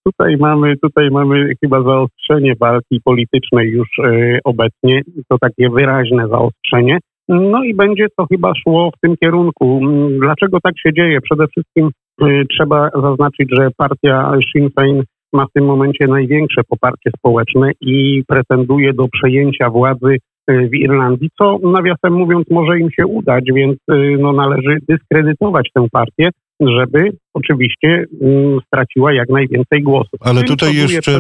tutaj 0.06 0.38
mamy, 0.38 0.78
tutaj 0.78 1.10
mamy 1.12 1.54
chyba 1.64 1.84
zaostrzenie 1.84 2.54
walki 2.60 3.02
politycznej 3.04 3.70
już 3.70 3.88
y, 3.98 4.40
obecnie. 4.44 5.02
To 5.28 5.38
takie 5.42 5.70
wyraźne 5.70 6.28
zaostrzenie. 6.28 6.98
No 7.28 7.64
i 7.64 7.76
będzie 7.76 8.08
to 8.18 8.26
chyba 8.26 8.54
szło 8.56 8.92
w 8.98 9.00
tym 9.02 9.18
kierunku. 9.18 9.82
Dlaczego 10.20 10.58
tak 10.64 10.74
się 10.80 10.94
dzieje? 10.94 11.22
Przede 11.22 11.48
wszystkim 11.48 11.90
y, 12.24 12.46
trzeba 12.50 12.90
zaznaczyć, 12.90 13.50
że 13.52 13.70
partia 13.78 14.32
Sinn 14.52 14.70
Féin 14.80 15.04
ma 15.34 15.46
w 15.46 15.52
tym 15.54 15.66
momencie 15.66 16.08
największe 16.08 16.62
poparcie 16.70 17.10
społeczne 17.18 17.72
i 17.82 18.24
pretenduje 18.28 18.94
do 18.94 19.08
przejęcia 19.08 19.70
władzy 19.70 20.18
y, 20.52 20.70
w 20.70 20.76
Irlandii, 20.76 21.30
co 21.38 21.58
nawiasem 21.64 22.14
mówiąc 22.14 22.50
może 22.50 22.80
im 22.80 22.92
się 22.92 23.06
udać, 23.06 23.44
więc 23.54 23.78
y, 23.92 24.18
no, 24.20 24.34
należy 24.34 24.78
dyskredytować 24.90 25.70
tę 25.74 25.88
partię, 25.92 26.30
żeby 26.60 27.12
oczywiście 27.40 28.06
um, 28.20 28.60
straciła 28.68 29.14
jak 29.14 29.30
najwięcej 29.30 29.84
głosów. 29.84 30.20
Ale 30.20 30.44
tutaj 30.44 30.76
jeszcze, 30.76 31.20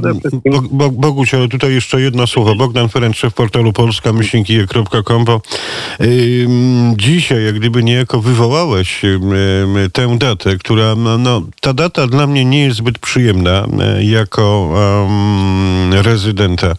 Bo, 0.71 0.89
Boguś, 0.89 1.33
ale 1.33 1.47
tutaj 1.47 1.73
jeszcze 1.73 2.01
jedno 2.01 2.27
słowo. 2.27 2.55
Bogdan 2.55 2.89
Ferenc, 2.89 3.21
w 3.21 3.33
portalu 3.33 3.73
polska-kije.com, 3.73 5.25
bo 5.25 5.41
yy, 5.99 6.07
dzisiaj 6.95 7.45
jak 7.45 7.55
gdyby 7.55 7.83
niejako 7.83 8.21
wywołałeś 8.21 9.03
yy, 9.03 9.89
tę 9.93 10.17
datę, 10.17 10.57
która, 10.57 10.95
no, 10.95 11.17
no, 11.17 11.41
ta 11.61 11.73
data 11.73 12.07
dla 12.07 12.27
mnie 12.27 12.45
nie 12.45 12.63
jest 12.63 12.77
zbyt 12.77 12.99
przyjemna 12.99 13.67
yy, 13.97 14.05
jako 14.05 14.69
rezydenta 16.03 16.75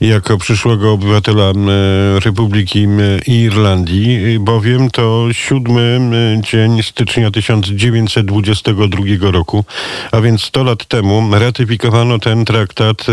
jako 0.00 0.38
przyszłego 0.38 0.92
obywatela 0.92 1.52
Republiki 2.24 2.86
Irlandii, 3.26 4.38
bowiem 4.38 4.90
to 4.90 5.28
siódmy 5.32 6.00
dzień 6.50 6.82
stycznia 6.82 7.30
1922 8.74 9.30
roku, 9.30 9.64
a 10.12 10.20
więc 10.20 10.42
100 10.42 10.64
lat 10.64 10.86
temu 10.86 11.28
ratyfikowano 11.32 12.18
ten 12.18 12.44
traktat 12.44 13.06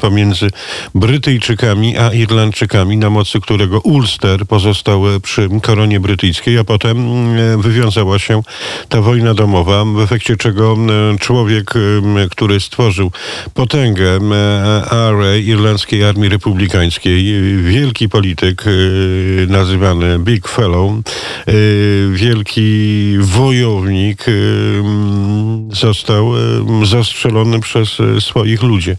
pomiędzy 0.00 0.50
Brytyjczykami 0.94 1.98
a 1.98 2.12
Irlandczykami, 2.12 2.96
na 2.96 3.10
mocy 3.10 3.40
którego 3.40 3.80
Ulster 3.80 4.46
pozostał 4.46 5.02
przy 5.22 5.48
koronie 5.62 6.00
brytyjskiej, 6.00 6.58
a 6.58 6.64
potem 6.64 6.96
wywiązała 7.60 8.18
się 8.18 8.42
ta 8.88 9.00
wojna 9.00 9.34
domowa, 9.34 9.84
w 9.84 10.00
efekcie 10.00 10.36
czego 10.36 10.76
człowiek, 11.20 11.74
który 12.30 12.60
stworzył 12.60 13.12
potęgę 13.54 14.18
RA, 14.90 15.36
Irlandii, 15.36 15.68
Irlandzkiej 15.68 16.04
Armii 16.04 16.28
Republikańskiej, 16.28 17.24
wielki 17.62 18.08
polityk 18.08 18.66
y, 18.66 19.46
nazywany 19.48 20.18
Big 20.18 20.48
Fellow, 20.48 20.92
y, 21.48 22.08
wielki 22.12 23.16
wojownik 23.20 24.26
został 25.72 26.32
zastrzelony 26.84 27.60
przez 27.60 27.98
swoich 28.18 28.62
ludzi. 28.62 28.90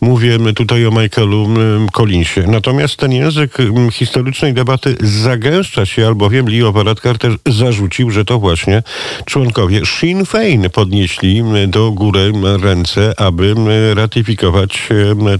Mówię 0.00 0.38
tutaj 0.56 0.86
o 0.86 0.90
Michaelu 0.90 1.48
Collinsie. 1.92 2.40
Natomiast 2.46 2.96
ten 2.96 3.12
język 3.12 3.58
historycznej 3.92 4.54
debaty 4.54 4.96
zagęszcza 5.00 5.86
się, 5.86 6.06
albowiem 6.06 6.46
Leo 6.48 6.72
Varadkar 6.72 7.18
też 7.18 7.34
zarzucił, 7.46 8.10
że 8.10 8.24
to 8.24 8.38
właśnie 8.38 8.82
członkowie 9.24 9.80
Sinn 9.84 10.24
Féin 10.24 10.70
podnieśli 10.70 11.42
do 11.68 11.92
góry 11.92 12.32
ręce, 12.62 13.12
aby 13.20 13.54
ratyfikować 13.94 14.88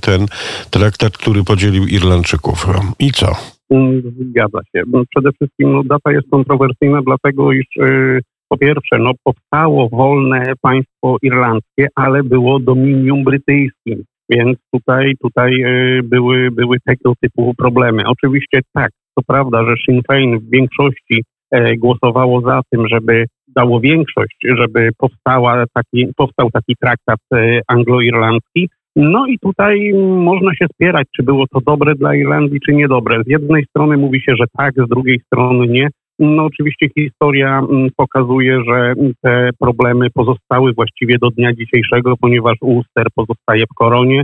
ten 0.01 0.27
traktat, 0.71 1.19
który 1.19 1.45
podzielił 1.45 1.87
Irlandczyków. 1.87 2.67
I 2.99 3.13
co? 3.13 3.33
Mm, 3.71 4.03
zgadza 4.31 4.59
się. 4.73 4.83
No, 4.87 5.03
przede 5.11 5.33
wszystkim 5.33 5.73
no, 5.73 5.83
data 5.85 6.13
jest 6.13 6.31
kontrowersyjna, 6.31 7.01
dlatego 7.03 7.53
iż 7.53 7.67
yy, 7.77 8.21
po 8.49 8.59
pierwsze, 8.59 8.99
no, 8.99 9.13
powstało 9.25 9.89
wolne 9.89 10.53
państwo 10.63 11.17
irlandzkie, 11.23 11.87
ale 11.95 12.23
było 12.23 12.61
dominium 12.61 13.25
brytyjskim. 13.25 14.05
Więc 14.31 14.59
tutaj, 14.75 15.13
tutaj 15.23 15.53
yy, 15.53 16.01
były, 16.03 16.51
były 16.51 16.77
tego 16.85 17.13
typu 17.21 17.55
problemy. 17.59 18.03
Oczywiście 18.07 18.61
tak, 18.73 18.91
to 19.17 19.23
prawda, 19.27 19.65
że 19.65 19.75
Sinn 19.77 20.03
Féin 20.09 20.39
w 20.39 20.51
większości 20.51 21.25
e, 21.51 21.77
głosowało 21.77 22.41
za 22.41 22.61
tym, 22.71 22.89
żeby 22.89 23.27
dało 23.57 23.81
większość, 23.81 24.37
żeby 24.59 24.91
powstała 24.99 25.65
taki, 25.75 26.07
powstał 26.17 26.51
taki 26.51 26.75
traktat 26.81 27.21
e, 27.35 27.61
anglo-irlandzki, 27.69 28.69
no 28.97 29.27
i 29.27 29.39
tutaj 29.39 29.93
można 30.19 30.55
się 30.55 30.67
spierać, 30.73 31.07
czy 31.17 31.23
było 31.23 31.45
to 31.47 31.61
dobre 31.61 31.95
dla 31.95 32.15
Irlandii, 32.15 32.61
czy 32.67 32.75
niedobre. 32.75 33.23
Z 33.27 33.29
jednej 33.29 33.65
strony 33.65 33.97
mówi 33.97 34.21
się, 34.21 34.33
że 34.37 34.45
tak, 34.59 34.75
z 34.75 34.89
drugiej 34.89 35.21
strony 35.21 35.67
nie. 35.67 35.89
No 36.19 36.45
oczywiście 36.45 36.89
historia 36.99 37.59
mm, 37.59 37.89
pokazuje, 37.97 38.65
że 38.69 38.95
te 39.23 39.51
problemy 39.61 40.11
pozostały 40.15 40.73
właściwie 40.73 41.19
do 41.19 41.31
dnia 41.31 41.53
dzisiejszego, 41.53 42.17
ponieważ 42.21 42.57
Ulster 42.61 43.07
pozostaje 43.15 43.65
w 43.65 43.75
koronie. 43.75 44.23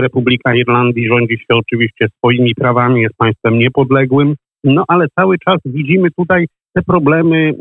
Republika 0.00 0.54
Irlandii 0.54 1.08
rządzi 1.08 1.38
się 1.38 1.54
oczywiście 1.54 2.06
swoimi 2.18 2.54
prawami, 2.54 3.02
jest 3.02 3.16
państwem 3.16 3.58
niepodległym, 3.58 4.34
no 4.64 4.84
ale 4.88 5.06
cały 5.18 5.38
czas 5.38 5.58
widzimy 5.64 6.08
tutaj 6.10 6.46
te 6.74 6.82
problemy 6.82 7.52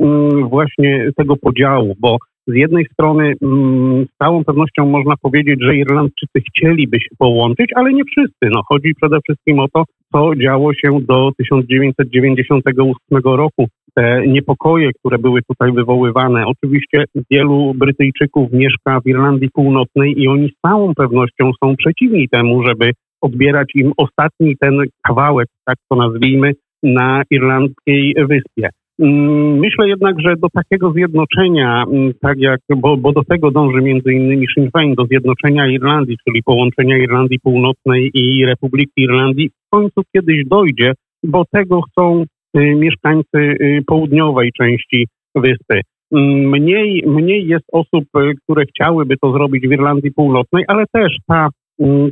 właśnie 0.50 1.10
tego 1.18 1.36
podziału, 1.36 1.96
bo 2.00 2.18
z 2.48 2.56
jednej 2.56 2.86
strony 2.86 3.34
mm, 3.42 4.06
z 4.06 4.18
całą 4.18 4.44
pewnością 4.44 4.86
można 4.86 5.14
powiedzieć, 5.22 5.60
że 5.62 5.76
Irlandczycy 5.76 6.42
chcieliby 6.48 7.00
się 7.00 7.10
połączyć, 7.18 7.70
ale 7.76 7.94
nie 7.94 8.04
wszyscy. 8.04 8.50
No, 8.52 8.62
chodzi 8.70 8.96
przede 9.02 9.18
wszystkim 9.24 9.60
o 9.60 9.68
to, 9.74 9.84
co 10.14 10.36
działo 10.36 10.74
się 10.74 11.00
do 11.02 11.32
1998 11.38 13.22
roku. 13.24 13.68
Te 13.96 14.28
niepokoje, 14.28 14.90
które 15.00 15.18
były 15.18 15.42
tutaj 15.42 15.72
wywoływane. 15.72 16.46
Oczywiście 16.46 17.04
wielu 17.32 17.74
Brytyjczyków 17.74 18.52
mieszka 18.52 19.00
w 19.02 19.08
Irlandii 19.08 19.50
Północnej 19.54 20.22
i 20.22 20.28
oni 20.28 20.50
z 20.50 20.62
całą 20.68 20.96
pewnością 20.96 21.52
są 21.64 21.76
przeciwni 21.76 22.30
temu, 22.30 22.64
żeby 22.68 22.92
odbierać 23.22 23.72
im 23.76 23.92
ostatni 23.98 24.58
ten 24.58 24.78
kawałek, 25.08 25.48
tak 25.66 25.78
to 25.90 25.96
nazwijmy, 25.96 26.52
na 26.84 27.22
irlandzkiej 27.30 28.16
wyspie. 28.18 28.70
Mm, 29.00 29.60
myślę 29.60 29.88
jednak, 29.88 30.22
że 30.22 30.36
do 30.38 30.48
takiego 30.50 30.92
zjednoczenia, 30.92 31.84
mm, 31.92 32.12
tak 32.22 32.40
jak, 32.40 32.60
bo, 32.78 32.98
bo, 32.98 33.12
do 33.12 33.24
tego 33.24 33.52
dąży 33.52 33.82
między 33.82 34.14
innymi 34.14 34.48
Sinn 34.54 34.70
Féin, 34.78 34.96
do 34.96 35.06
zjednoczenia 35.06 35.68
Irlandii, 35.68 36.18
czyli 36.28 36.44
połączenia 36.44 36.98
Irlandii 36.98 37.40
Północnej 37.40 38.12
i 38.14 38.46
Republiki 38.46 39.02
Irlandii, 39.02 39.50
w 39.50 39.70
końcu 39.70 40.02
kiedyś 40.16 40.46
dojdzie, 40.46 40.94
bo 41.24 41.46
tego 41.52 41.82
chcą 41.82 42.26
y, 42.58 42.76
mieszkańcy 42.76 43.38
y, 43.38 43.84
południowej 43.88 44.52
części 44.52 45.08
wyspy. 45.36 45.82
Mm, 46.12 46.50
mniej, 46.50 47.04
mniej 47.08 47.48
jest 47.48 47.66
osób, 47.72 48.04
y, 48.18 48.34
które 48.44 48.66
chciałyby 48.66 49.18
to 49.18 49.32
zrobić 49.32 49.68
w 49.68 49.72
Irlandii 49.72 50.12
Północnej, 50.12 50.64
ale 50.68 50.84
też 50.94 51.18
ta 51.28 51.50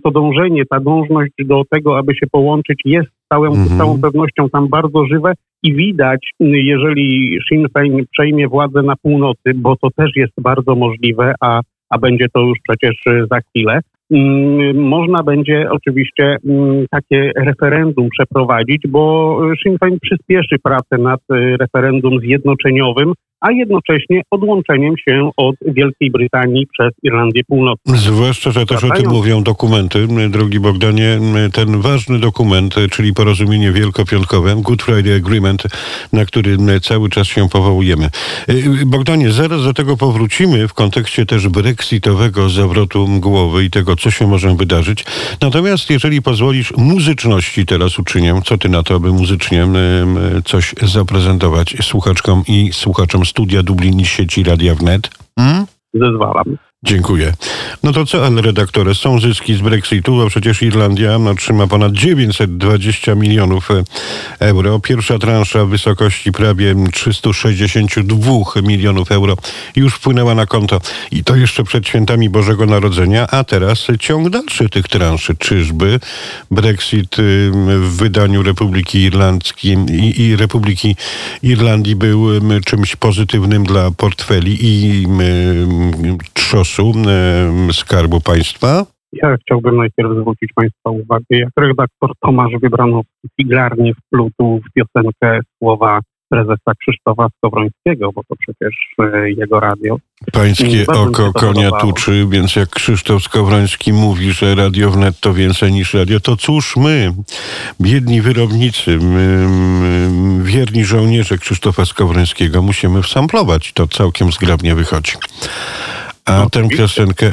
to 0.04 0.12
dążenie, 0.12 0.64
ta 0.70 0.80
dążność 0.80 1.32
do 1.40 1.64
tego, 1.70 1.98
aby 1.98 2.16
się 2.16 2.28
połączyć 2.32 2.80
jest 2.86 3.21
całą, 3.32 3.48
mhm. 3.48 3.78
całą 3.78 4.02
pewnością 4.02 4.50
tam 4.50 4.68
bardzo 4.68 5.06
żywe 5.06 5.34
i 5.64 5.74
widać, 5.74 6.32
jeżeli 6.40 7.38
Sinn 7.50 7.68
Féin 7.78 8.06
przejmie 8.12 8.48
władzę 8.48 8.82
na 8.82 8.96
północy, 8.96 9.52
bo 9.56 9.76
to 9.76 9.88
też 9.96 10.12
jest 10.16 10.34
bardzo 10.42 10.76
możliwe, 10.76 11.34
a, 11.42 11.62
a 11.90 11.98
będzie 11.98 12.26
to 12.34 12.42
już 12.42 12.58
przecież 12.70 12.96
za 13.32 13.40
chwilę, 13.40 13.80
mm, 14.12 14.78
można 14.78 15.24
będzie 15.24 15.70
oczywiście 15.72 16.38
mm, 16.46 16.86
takie 16.92 17.32
referendum 17.36 18.10
przeprowadzić, 18.10 18.82
bo 18.88 19.38
Sinn 19.64 19.78
Féin 19.78 19.98
przyspieszy 20.02 20.56
pracę 20.64 20.98
nad 20.98 21.20
y, 21.20 21.58
referendum 21.58 22.20
zjednoczeniowym, 22.20 23.14
a 23.42 23.52
jednocześnie 23.52 24.22
odłączeniem 24.32 24.98
się 24.98 25.30
od 25.38 25.56
Wielkiej 25.66 26.12
Brytanii 26.12 26.68
przez 26.68 26.92
Irlandię 27.04 27.44
Północną. 27.44 27.98
Zwłaszcza, 27.98 28.52
że 28.52 28.66
też 28.66 28.84
o 28.84 28.90
tym 28.90 29.10
mówią 29.12 29.44
dokumenty, 29.44 30.08
drogi 30.30 30.60
Bogdanie, 30.60 31.20
ten 31.54 31.82
ważny 31.82 32.20
dokument, 32.20 32.76
czyli 32.92 33.14
porozumienie 33.14 33.72
wielkopiątkowe, 33.72 34.56
Good 34.56 34.84
Friday 34.84 35.16
Agreement, 35.16 35.64
na 36.14 36.26
który 36.26 36.58
cały 36.82 37.10
czas 37.10 37.28
się 37.28 37.50
powołujemy. 37.50 38.10
Y, 38.50 38.86
Bogdanie, 38.86 39.32
zaraz 39.32 39.64
do 39.64 39.74
tego 39.74 39.98
powrócimy 39.98 40.68
w 40.68 40.74
kontekście 40.74 41.26
też 41.26 41.48
brexitowego 41.48 42.50
zawrotu 42.50 43.08
głowy 43.20 43.66
i 43.66 43.70
tego, 43.70 43.96
co 43.96 44.12
się 44.12 44.28
może 44.28 44.56
wydarzyć. 44.56 45.06
Natomiast 45.42 45.90
jeżeli 45.90 46.22
pozwolisz, 46.22 46.74
muzyczności 46.78 47.66
teraz 47.66 48.00
uczynię. 48.00 48.42
Co 48.46 48.58
ty 48.58 48.70
na 48.70 48.84
to, 48.84 48.96
aby 48.96 49.12
muzycznie 49.12 49.68
coś 50.46 50.76
zaprezentować 50.82 51.76
słuchaczkom 51.82 52.44
i 52.48 52.70
słuchaczom 52.74 53.26
studia 53.32 53.64
Dublin 53.64 54.00
i 54.00 54.06
sieci 54.06 54.44
Radia 54.44 54.76
Wnet? 54.76 55.10
Hmm? 55.40 55.66
Zezwalam. 55.94 56.58
Dziękuję. 56.84 57.34
No 57.84 57.92
to 57.92 58.06
co, 58.06 58.26
ale 58.26 58.42
redaktorze, 58.42 58.96
są 58.96 59.20
zyski 59.20 59.56
z 59.56 59.62
Brexitu, 59.62 60.16
bo 60.16 60.28
przecież 60.28 60.62
Irlandia 60.62 61.16
otrzyma 61.16 61.68
ponad 61.68 61.92
920 61.94 63.16
milionów 63.16 63.72
e, 63.72 63.84
euro. 64.40 64.80
Pierwsza 64.80 65.20
transza 65.20 65.66
w 65.66 65.70
wysokości 65.70 66.32
prawie 66.32 66.76
362 66.92 68.62
milionów 68.62 69.12
euro 69.12 69.38
już 69.76 69.94
wpłynęła 69.94 70.36
na 70.36 70.46
konto 70.46 70.82
i 71.12 71.24
to 71.24 71.36
jeszcze 71.36 71.64
przed 71.64 71.88
świętami 71.88 72.30
Bożego 72.30 72.66
Narodzenia, 72.66 73.28
a 73.28 73.44
teraz 73.44 73.88
ciąg 74.00 74.30
dalszy 74.30 74.70
tych 74.70 74.88
transzy. 74.88 75.36
Czyżby 75.36 76.00
Brexit 76.52 77.20
y, 77.20 77.52
w 77.80 77.96
wydaniu 77.98 78.44
Republiki 78.44 79.00
Irlandzkiej 79.00 79.78
i, 80.18 80.36
Republiki 80.36 80.96
Irlandii 81.44 81.96
był 81.96 82.28
czymś 82.66 82.96
pozytywnym 82.96 83.64
dla 83.64 83.92
portfeli 83.92 84.58
i 84.62 85.08
trzosu 86.72 86.94
Skarbu 87.72 88.22
Państwa? 88.22 88.86
Ja 89.14 89.38
chciałbym 89.42 89.78
najpierw 89.78 90.12
zwrócić 90.22 90.50
Państwa 90.56 90.90
uwagę, 90.90 91.26
jak 91.30 91.50
redaktor 91.58 92.12
Tomasz 92.20 92.52
Wybranowski 92.62 93.28
figlarnie 93.40 93.94
wplótł 93.94 94.62
w 94.66 94.74
piosenkę 94.74 95.40
słowa 95.58 96.00
prezesa 96.30 96.72
Krzysztofa 96.80 97.28
Skowrońskiego, 97.38 98.12
bo 98.12 98.22
to 98.24 98.36
przecież 98.40 98.76
e, 99.00 99.32
jego 99.32 99.60
radio. 99.60 99.98
Pańskie 100.34 100.88
oko 100.88 101.34
konia 101.34 101.72
tuczy, 101.72 102.28
więc 102.30 102.56
jak 102.56 102.70
Krzysztof 102.70 103.24
Skowroński 103.24 103.94
mówi, 103.94 104.32
że 104.32 104.56
Radio 104.56 104.92
Wnet 104.92 105.20
to 105.20 105.34
więcej 105.34 105.72
niż 105.72 105.94
radio, 105.94 106.20
to 106.20 106.36
cóż 106.36 106.78
my, 106.78 107.14
biedni 107.82 108.22
wyrobnicy, 108.22 108.98
my, 108.98 109.48
my, 109.50 110.44
wierni 110.44 110.86
żołnierze 110.86 111.38
Krzysztofa 111.38 111.86
Skowrońskiego 111.86 112.62
musimy 112.62 113.02
wsamplować. 113.02 113.74
To 113.74 113.88
całkiem 113.88 114.32
zgrabnie 114.32 114.76
wychodzi. 114.76 115.14
A 116.26 116.50
tę 116.50 116.70
piosenkę 116.70 117.32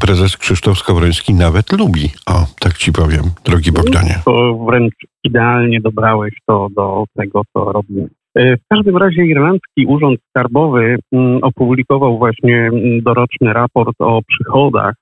prezes 0.00 0.36
Krzysztof 0.36 0.78
Skowroński 0.78 1.34
nawet 1.34 1.72
lubi. 1.72 2.08
O, 2.26 2.46
tak 2.60 2.72
ci 2.72 2.92
powiem, 2.92 3.22
drogi 3.44 3.72
Bogdanie. 3.72 4.14
To 4.24 4.58
wręcz 4.66 4.94
idealnie 5.24 5.80
dobrałeś 5.80 6.34
to 6.46 6.68
do 6.76 7.04
tego, 7.16 7.42
co 7.52 7.72
robimy. 7.72 8.08
W 8.36 8.68
każdym 8.68 8.96
razie 8.96 9.26
Irlandzki 9.26 9.86
Urząd 9.86 10.20
Skarbowy 10.30 10.96
opublikował 11.42 12.18
właśnie 12.18 12.70
doroczny 13.02 13.52
raport 13.52 13.94
o 13.98 14.20
przychodach, 14.28 14.94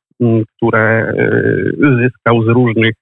które 0.57 1.09
e, 1.09 1.99
zyskał 2.03 2.43
z 2.43 2.47
różnych, 2.47 2.95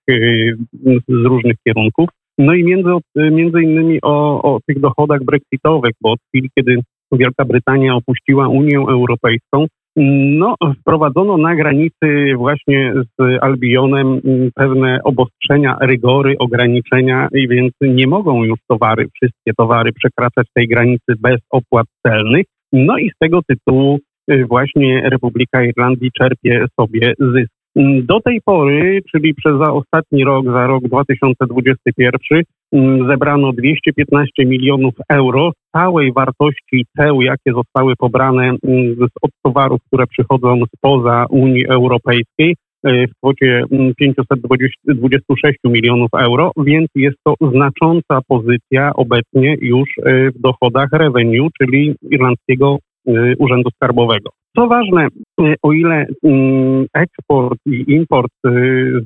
z 1.09 1.25
różnych 1.25 1.57
kierunków. 1.67 2.09
No 2.39 2.55
i 2.55 2.65
między, 2.65 2.91
między 3.17 3.63
innymi 3.63 3.99
o, 4.03 4.43
o 4.43 4.61
tych 4.67 4.81
dochodach 4.81 5.25
brexitowych, 5.25 5.93
bo 6.01 6.13
od 6.13 6.19
chwili, 6.29 6.51
kiedy 6.59 6.79
Wielka 7.13 7.45
Brytania 7.45 7.95
opuściła 7.95 8.49
Unię 8.49 8.79
Europejską, 8.79 9.67
no, 9.97 10.55
wprowadzono 10.81 11.37
na 11.37 11.57
granicy 11.57 12.35
właśnie 12.37 12.95
z 12.95 13.43
Albionem 13.43 14.21
pewne 14.55 15.01
obostrzenia, 15.05 15.77
rygory, 15.81 16.35
ograniczenia, 16.39 17.29
i 17.33 17.49
więc 17.49 17.73
nie 17.81 18.07
mogą 18.07 18.45
już 18.45 18.59
towary, 18.69 19.09
wszystkie 19.15 19.53
towary 19.57 19.93
przekraczać 19.93 20.47
tej 20.55 20.69
granicy 20.69 21.15
bez 21.21 21.41
opłat 21.51 21.87
celnych. 22.07 22.47
No 22.73 22.99
i 22.99 23.11
z 23.11 23.19
tego 23.19 23.41
tytułu 23.49 23.99
y, 24.31 24.47
właśnie 24.47 25.09
Republika 25.11 25.65
Irlandii 25.65 26.11
czerpie 26.19 26.65
sobie 26.81 27.15
zysk. 27.19 27.64
Do 27.77 28.21
tej 28.21 28.41
pory, 28.45 29.03
czyli 29.13 29.35
przez 29.35 29.55
ostatni 29.61 30.25
rok, 30.25 30.45
za 30.47 30.67
rok 30.67 30.85
2021, 30.85 32.43
mm, 32.73 33.09
zebrano 33.09 33.53
215 33.53 34.45
milionów 34.47 34.95
euro 35.09 35.53
całej 35.73 36.13
wartości 36.13 36.87
ceł, 36.97 37.23
jakie 37.23 37.53
zostały 37.53 37.97
pobrane 37.97 38.43
mm, 38.43 38.97
od 39.23 39.31
towarów, 39.43 39.81
które 39.87 40.07
przychodzą 40.07 40.61
spoza 40.77 41.27
Unii 41.31 41.67
Europejskiej 41.67 42.57
e, 42.85 43.07
w 43.07 43.11
kwocie 43.15 43.65
526 43.97 45.59
mm, 45.65 45.73
milionów 45.75 46.11
euro, 46.19 46.51
więc 46.57 46.89
jest 46.95 47.17
to 47.25 47.35
znacząca 47.51 48.21
pozycja 48.29 48.93
obecnie 48.95 49.57
już 49.61 49.89
e, 49.99 50.31
w 50.31 50.41
dochodach 50.41 50.89
revenue, 50.93 51.49
czyli 51.61 51.95
irlandzkiego 52.11 52.79
e, 53.07 53.13
Urzędu 53.39 53.71
Skarbowego. 53.71 54.44
Co 54.57 54.67
ważne, 54.67 55.07
y, 55.41 55.55
o 55.63 55.73
ile 55.73 56.07
mm, 56.25 56.87
eksport 56.95 57.59
i 57.67 57.85
import 57.89 58.33
y, 58.47 58.51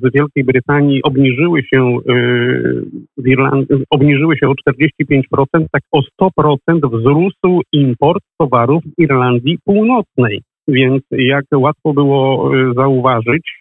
z 0.01 0.13
Wielkiej 0.13 0.43
Brytanii 0.43 1.03
obniżyły 1.03 1.63
się 1.63 1.97
y, 2.09 2.83
Irlandii, 3.25 3.83
obniżyły 3.89 4.37
się 4.37 4.47
o 4.47 4.53
45%, 4.71 5.65
tak 5.71 5.81
o 5.91 6.01
100% 6.21 6.99
wzrósł 6.99 7.61
import 7.73 8.23
towarów 8.39 8.83
z 8.83 9.03
Irlandii 9.03 9.57
Północnej. 9.65 10.41
Więc 10.67 11.03
jak 11.11 11.45
łatwo 11.55 11.93
było 11.93 12.51
zauważyć, 12.75 13.59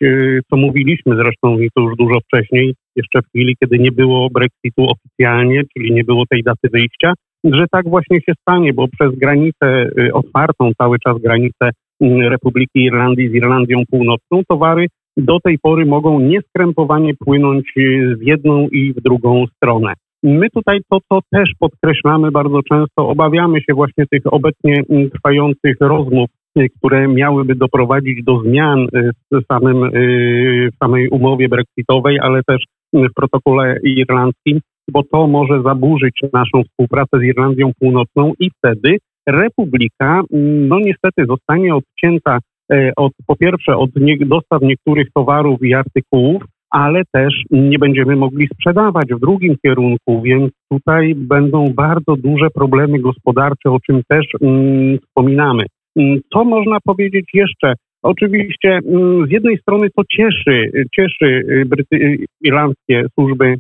co 0.51 0.57
mówiliśmy 0.57 1.17
zresztą 1.17 1.59
i 1.59 1.69
to 1.75 1.83
już 1.83 1.97
dużo 1.99 2.21
wcześniej, 2.21 2.75
jeszcze 2.97 3.23
w 3.23 3.29
chwili, 3.29 3.57
kiedy 3.63 3.79
nie 3.79 3.93
było 3.93 4.29
Brexitu 4.31 4.87
oficjalnie, 4.91 5.63
czyli 5.73 5.93
nie 5.93 6.05
było 6.05 6.25
tej 6.31 6.43
daty 6.43 6.69
wyjścia, 6.73 7.13
że 7.45 7.65
tak 7.71 7.89
właśnie 7.89 8.21
się 8.21 8.33
stanie, 8.41 8.73
bo 8.73 8.89
przez 8.89 9.19
granicę 9.19 9.91
y, 9.99 10.13
otwartą, 10.13 10.71
cały 10.79 10.99
czas 10.99 11.19
granicę 11.19 11.71
mm, 12.01 12.21
Republiki 12.21 12.85
Irlandii 12.85 13.29
z 13.29 13.35
Irlandią 13.35 13.83
Północną, 13.91 14.43
towary 14.49 14.87
do 15.17 15.41
tej 15.41 15.59
pory 15.59 15.87
mogą 15.87 16.21
nieskrępowanie 16.21 17.13
płynąć 17.15 17.65
y, 17.79 18.17
w 18.17 18.23
jedną 18.23 18.69
i 18.69 18.93
w 18.93 19.03
drugą 19.03 19.45
stronę. 19.57 19.93
My 20.23 20.51
tutaj 20.51 20.81
to, 20.91 20.99
co 21.13 21.21
też 21.31 21.51
podkreślamy 21.59 22.31
bardzo 22.31 22.61
często, 22.63 23.09
obawiamy 23.09 23.61
się 23.61 23.75
właśnie 23.75 24.05
tych 24.11 24.23
obecnie 24.25 24.83
mm, 24.91 25.11
trwających 25.11 25.77
rozmów 25.81 26.31
które 26.77 27.09
miałyby 27.09 27.55
doprowadzić 27.55 28.25
do 28.25 28.41
zmian 28.41 28.87
w, 29.33 29.47
samym, 29.53 29.91
w 30.73 30.77
samej 30.83 31.09
umowie 31.09 31.49
brexitowej, 31.49 32.19
ale 32.21 32.43
też 32.43 32.65
w 32.93 33.15
protokole 33.17 33.79
irlandzkim, 33.83 34.61
bo 34.93 35.03
to 35.03 35.27
może 35.27 35.63
zaburzyć 35.63 36.21
naszą 36.33 36.63
współpracę 36.65 37.19
z 37.19 37.23
Irlandią 37.23 37.71
Północną 37.81 38.33
i 38.41 38.51
wtedy 38.51 38.97
Republika, 39.29 40.23
no 40.69 40.79
niestety, 40.79 41.27
zostanie 41.27 41.75
odcięta 41.75 42.39
od, 42.97 43.13
po 43.27 43.37
pierwsze 43.37 43.77
od 43.77 43.91
nie, 43.97 44.17
dostaw 44.19 44.63
niektórych 44.63 45.09
towarów 45.15 45.63
i 45.63 45.75
artykułów, 45.75 46.43
ale 46.71 47.03
też 47.13 47.35
nie 47.51 47.79
będziemy 47.79 48.17
mogli 48.17 48.49
sprzedawać 48.55 49.09
w 49.11 49.21
drugim 49.21 49.57
kierunku, 49.63 50.23
więc 50.23 50.53
tutaj 50.73 51.15
będą 51.15 51.65
bardzo 51.75 52.17
duże 52.17 52.51
problemy 52.55 52.99
gospodarcze, 52.99 53.71
o 53.71 53.81
czym 53.81 54.03
też 54.09 54.27
mm, 54.43 54.99
wspominamy. 54.99 55.65
Mm, 55.97 56.21
co 56.33 56.45
można 56.45 56.79
powiedzieć 56.85 57.25
jeszcze? 57.35 57.75
Oczywiście 58.03 58.69
mm, 58.69 59.27
z 59.27 59.31
jednej 59.31 59.59
strony 59.59 59.89
to 59.97 60.03
cieszy, 60.13 60.87
cieszy 60.97 61.27
y, 61.27 61.65
Bryty, 61.67 61.97
y, 61.97 62.25
irlandzkie 62.41 63.05
służby 63.15 63.55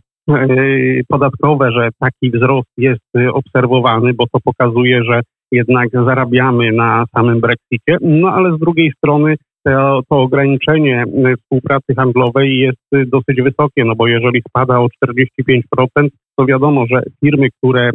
podatkowe, 1.08 1.72
że 1.72 1.88
taki 2.00 2.30
wzrost 2.30 2.68
jest 2.78 3.32
obserwowany, 3.32 4.14
bo 4.14 4.24
to 4.32 4.38
pokazuje, 4.44 5.04
że 5.04 5.20
jednak 5.52 5.88
zarabiamy 5.90 6.72
na 6.72 7.04
samym 7.16 7.40
Brexicie, 7.40 7.96
no 8.00 8.28
ale 8.28 8.56
z 8.56 8.58
drugiej 8.58 8.92
strony 8.96 9.36
to, 9.64 10.00
to 10.10 10.16
ograniczenie 10.16 11.04
współpracy 11.38 11.94
handlowej 11.96 12.58
jest 12.58 13.10
dosyć 13.10 13.42
wysokie, 13.42 13.84
no 13.84 13.94
bo 13.96 14.06
jeżeli 14.06 14.42
spada 14.48 14.78
o 14.78 14.86
45%, 15.04 16.08
to 16.38 16.46
wiadomo, 16.46 16.86
że 16.86 17.02
firmy, 17.24 17.48
które 17.58 17.90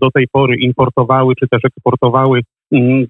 do 0.00 0.10
tej 0.14 0.26
pory 0.32 0.56
importowały 0.56 1.34
czy 1.40 1.48
też 1.48 1.64
eksportowały 1.64 2.40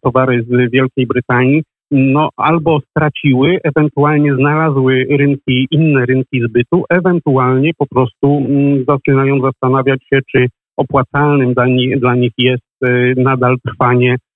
towary 0.03 0.43
z 0.43 0.71
Wielkiej 0.73 1.07
Brytanii, 1.07 1.63
no 1.91 2.29
albo 2.37 2.81
straciły, 2.81 3.59
ewentualnie 3.65 4.35
znalazły 4.35 5.07
rynki, 5.11 5.67
inne 5.71 6.07
rynki 6.07 6.43
zbytu, 6.49 6.85
ewentualnie 6.91 7.71
po 7.79 7.87
prostu 7.87 8.47
zaczynają 8.89 9.41
zastanawiać 9.41 10.01
się, 10.13 10.19
czy 10.31 10.47
opłacalnym 10.77 11.55
dla 11.55 11.67
nich, 11.67 12.01
dla 12.01 12.15
nich 12.15 12.33
jest 12.39 12.85
y, 12.85 13.15
nadal 13.17 13.57
trwanie 13.67 14.17
Mm, 14.17 14.28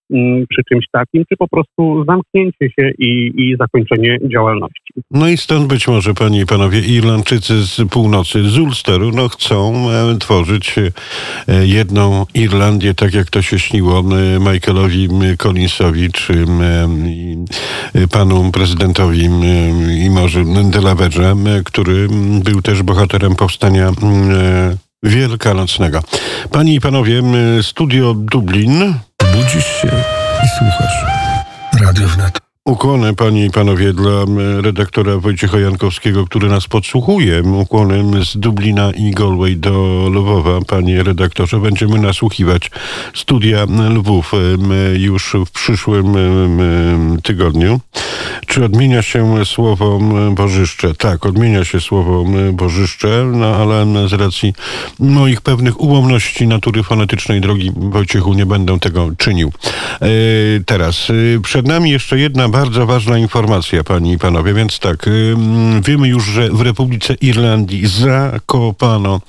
przy 0.48 0.62
czymś 0.68 0.84
takim, 0.92 1.24
czy 1.28 1.36
po 1.36 1.48
prostu 1.48 2.04
zamknięcie 2.04 2.70
się 2.78 2.90
i, 2.98 3.32
i 3.36 3.56
zakończenie 3.60 4.18
działalności. 4.32 4.92
No 5.10 5.28
i 5.28 5.36
stąd 5.36 5.66
być 5.66 5.88
może, 5.88 6.14
panie 6.14 6.40
i 6.40 6.46
panowie, 6.46 6.80
Irlandczycy 6.80 7.62
z 7.62 7.90
północy, 7.90 8.44
z 8.50 8.58
Ulsteru, 8.58 9.10
no 9.10 9.28
chcą 9.28 9.90
e, 9.90 10.18
tworzyć 10.18 10.74
e, 10.78 10.90
jedną 11.66 12.26
Irlandię, 12.34 12.94
tak 12.94 13.14
jak 13.14 13.30
to 13.30 13.42
się 13.42 13.58
śniło 13.58 14.00
e, 14.00 14.52
Michaelowi 14.52 15.08
Collinsowi, 15.38 16.12
czy 16.12 16.44
panu 18.12 18.50
prezydentowi 18.52 19.24
i 20.04 20.10
może 20.10 20.44
Delavedrze, 20.70 21.34
który 21.64 22.08
był 22.44 22.62
też 22.62 22.82
bohaterem 22.82 23.34
powstania 23.34 23.90
wielkanocnego. 25.02 26.00
Panie 26.52 26.74
i 26.74 26.80
panowie, 26.80 27.22
studio 27.62 28.14
Dublin 28.14 28.94
Budzisz 29.32 29.66
się 29.66 29.88
i 30.44 30.48
słuchasz. 30.58 31.04
Radio 31.80 32.08
wnet. 32.08 32.38
Ukłony, 32.64 33.14
panie 33.14 33.46
i 33.46 33.50
panowie, 33.50 33.92
dla 33.92 34.24
redaktora 34.60 35.16
Wojciecha 35.16 35.58
Jankowskiego, 35.58 36.26
który 36.26 36.48
nas 36.48 36.66
podsłuchuje. 36.66 37.42
Ukłony 37.42 38.24
z 38.24 38.36
Dublina 38.36 38.90
i 38.90 39.10
Galway 39.10 39.56
do 39.56 40.08
Lwowa. 40.10 40.60
Panie 40.66 41.02
redaktorze, 41.02 41.58
będziemy 41.58 41.98
nasłuchiwać 41.98 42.70
studia 43.14 43.66
Lwów 43.90 44.32
już 44.94 45.36
w 45.46 45.50
przyszłym 45.50 46.16
tygodniu. 47.22 47.80
Czy 48.52 48.64
odmienia 48.64 49.02
się 49.02 49.44
słowo 49.44 50.00
bożyszcze? 50.32 50.94
Tak, 50.94 51.26
odmienia 51.26 51.64
się 51.64 51.80
słowo 51.80 52.24
bożyszcze, 52.52 53.30
no 53.32 53.46
ale 53.46 54.08
z 54.08 54.12
racji 54.12 54.54
moich 54.98 55.40
pewnych 55.40 55.80
ułomności 55.80 56.46
natury 56.46 56.82
fonetycznej, 56.82 57.40
drogi 57.40 57.72
Wojciechu, 57.76 58.34
nie 58.34 58.46
będę 58.46 58.80
tego 58.80 59.10
czynił. 59.18 59.52
E, 60.02 60.08
teraz, 60.66 61.10
e, 61.10 61.40
przed 61.40 61.66
nami 61.66 61.90
jeszcze 61.90 62.18
jedna 62.18 62.48
bardzo 62.48 62.86
ważna 62.86 63.18
informacja, 63.18 63.84
panie 63.84 64.12
i 64.12 64.18
panowie, 64.18 64.54
więc 64.54 64.78
tak, 64.78 65.08
e, 65.08 65.10
wiemy 65.84 66.08
już, 66.08 66.24
że 66.24 66.48
w 66.48 66.60
Republice 66.60 67.14
Irlandii 67.14 67.86
zakopano 67.86 69.20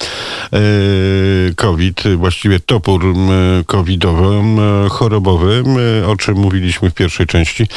COVID, 1.55 2.03
właściwie 2.15 2.59
topór 2.59 3.15
covidowy, 3.65 4.41
chorobowy, 4.89 5.63
o 6.07 6.15
czym 6.15 6.37
mówiliśmy 6.37 6.89
w 6.89 6.93
pierwszej 6.93 7.27
części. 7.27 7.67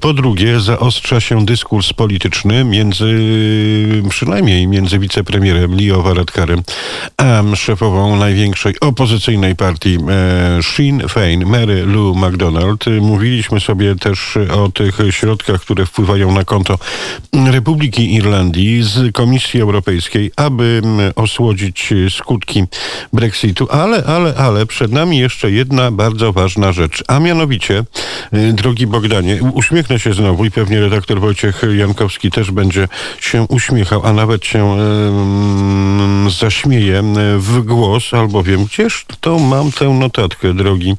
Po 0.00 0.14
drugie, 0.14 0.60
zaostrza 0.72 1.20
się 1.20 1.44
dyskurs 1.44 1.92
polityczny 1.92 2.64
między, 2.64 3.18
przynajmniej 4.08 4.66
między 4.66 4.98
wicepremierem 4.98 5.76
Leo 5.76 6.02
Varadkarem 6.02 6.62
a 7.16 7.42
szefową 7.56 8.16
największej 8.16 8.80
opozycyjnej 8.80 9.56
partii 9.56 9.98
e, 10.08 10.62
Sinn 10.62 11.00
Féin, 11.00 11.46
Mary 11.46 11.86
Lou 11.86 12.14
MacDonald. 12.14 12.84
Mówiliśmy 13.00 13.60
sobie 13.60 13.94
też 13.96 14.38
o 14.54 14.68
tych 14.68 14.98
środkach, 15.10 15.60
które 15.60 15.86
wpływają 15.86 16.32
na 16.32 16.44
konto 16.44 16.78
Republiki 17.50 18.14
Irlandii 18.14 18.82
z 18.82 19.12
Komisji 19.12 19.60
Europejskiej, 19.60 20.32
aby 20.36 20.82
osłodzić 21.16 21.94
skutki 22.10 22.64
Brexitu. 23.12 23.68
Ale, 23.70 24.04
ale, 24.04 24.34
ale 24.34 24.66
przed 24.66 24.92
nami 24.92 25.18
jeszcze 25.18 25.50
jedna 25.50 25.90
bardzo 25.90 26.32
ważna 26.32 26.72
rzecz, 26.72 27.04
a 27.08 27.20
mianowicie, 27.20 27.84
e, 28.32 28.52
drogi 28.52 28.86
Bogdanie, 28.86 29.40
uśmiechnę 29.54 29.98
się 29.98 30.14
znowu 30.14 30.44
i 30.44 30.50
pewnie 30.50 30.61
redaktor 30.70 31.20
Wojciech 31.20 31.62
Jankowski 31.76 32.30
też 32.30 32.50
będzie 32.50 32.88
się 33.20 33.46
uśmiechał, 33.48 34.06
a 34.06 34.12
nawet 34.12 34.46
się 34.46 34.76
yy, 36.24 36.30
zaśmieje 36.30 37.02
w 37.38 37.62
głos, 37.62 38.14
albowiem 38.14 38.64
gdzież 38.64 39.04
to 39.20 39.38
mam 39.38 39.72
tę 39.72 39.88
notatkę, 39.88 40.54
drogi 40.54 40.96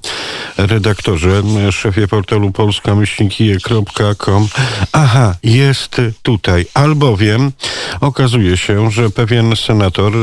redaktorze, 0.57 1.41
szefie 1.71 2.07
portalu 2.07 2.51
polskamyślnikije.com. 2.51 4.47
Aha, 4.91 5.35
jest 5.43 6.01
tutaj, 6.21 6.65
albowiem 6.73 7.51
okazuje 8.01 8.57
się, 8.57 8.91
że 8.91 9.09
pewien 9.09 9.55
senator 9.55 10.13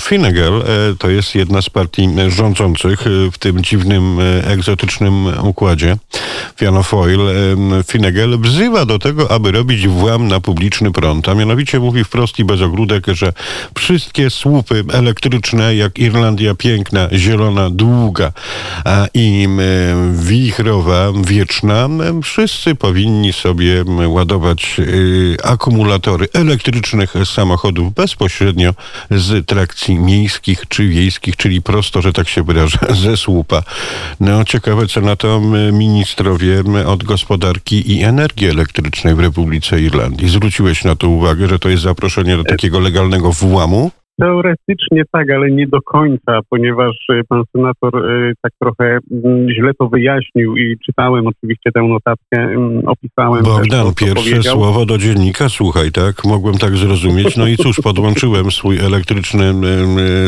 Finnegal, 0.00 0.62
e, 0.62 0.64
to 0.98 1.10
jest 1.10 1.34
jedna 1.34 1.62
z 1.62 1.70
partii 1.70 2.08
rządzących 2.28 3.04
w 3.32 3.38
tym 3.38 3.62
dziwnym, 3.64 4.18
e, 4.20 4.46
egzotycznym 4.46 5.26
układzie, 5.42 5.96
Fianna 6.56 6.82
Foil, 6.82 7.20
Finnegal 7.86 8.31
wzywa 8.38 8.86
do 8.86 8.98
tego, 8.98 9.30
aby 9.30 9.52
robić 9.52 9.88
włam 9.88 10.28
na 10.28 10.40
publiczny 10.40 10.92
prąd, 10.92 11.28
a 11.28 11.34
mianowicie 11.34 11.80
mówi 11.80 12.04
wprost 12.04 12.38
i 12.38 12.44
bez 12.44 12.60
ogródek, 12.60 13.06
że 13.06 13.32
wszystkie 13.78 14.30
słupy 14.30 14.84
elektryczne, 14.92 15.76
jak 15.76 15.98
Irlandia 15.98 16.54
piękna, 16.54 17.08
zielona, 17.12 17.70
długa 17.70 18.32
a 18.84 19.06
i 19.14 19.48
wichrowa, 20.12 21.12
wieczna, 21.24 21.88
wszyscy 22.22 22.74
powinni 22.74 23.32
sobie 23.32 23.84
ładować 24.06 24.76
y, 24.78 25.36
akumulatory 25.44 26.28
elektrycznych 26.32 27.14
samochodów 27.24 27.94
bezpośrednio 27.94 28.74
z 29.10 29.46
trakcji 29.46 29.98
miejskich 29.98 30.64
czy 30.68 30.88
wiejskich, 30.88 31.36
czyli 31.36 31.62
prosto, 31.62 32.02
że 32.02 32.12
tak 32.12 32.28
się 32.28 32.42
wyrażę, 32.42 32.78
ze 33.02 33.16
słupa. 33.16 33.62
No 34.20 34.44
ciekawe, 34.44 34.86
co 34.86 35.00
na 35.00 35.16
to 35.16 35.40
ministrowie 35.72 36.62
od 36.86 37.04
gospodarki 37.04 37.92
i 37.92 38.02
energii 38.02 38.11
elektrycznej 38.50 39.14
w 39.14 39.20
Republice 39.20 39.80
Irlandii. 39.80 40.28
Zwróciłeś 40.28 40.84
na 40.84 40.96
to 40.96 41.08
uwagę, 41.08 41.48
że 41.48 41.58
to 41.58 41.68
jest 41.68 41.82
zaproszenie 41.82 42.36
do 42.36 42.44
takiego 42.44 42.80
legalnego 42.80 43.32
włamu? 43.32 43.90
Teoretycznie 44.20 45.02
tak, 45.12 45.30
ale 45.30 45.50
nie 45.50 45.66
do 45.66 45.82
końca, 45.82 46.40
ponieważ 46.50 46.96
e, 47.10 47.24
pan 47.28 47.42
senator 47.56 47.96
e, 47.96 48.32
tak 48.42 48.52
trochę 48.60 48.98
mm, 49.24 49.50
źle 49.50 49.74
to 49.78 49.88
wyjaśnił 49.88 50.56
i 50.56 50.76
czytałem 50.86 51.26
oczywiście 51.26 51.70
tę 51.74 51.82
notatkę, 51.82 52.36
mm, 52.36 52.82
opisałem. 52.88 53.44
Bogdan, 53.44 53.86
to, 53.86 53.92
pierwsze 53.92 54.30
powiedział. 54.30 54.56
słowo 54.56 54.86
do 54.86 54.98
dziennika, 54.98 55.48
słuchaj, 55.48 55.92
tak? 55.92 56.24
Mogłem 56.24 56.58
tak 56.58 56.76
zrozumieć. 56.76 57.36
No 57.36 57.46
i 57.46 57.56
cóż, 57.56 57.80
podłączyłem 57.80 58.50
swój 58.50 58.78
elektryczny 58.78 59.54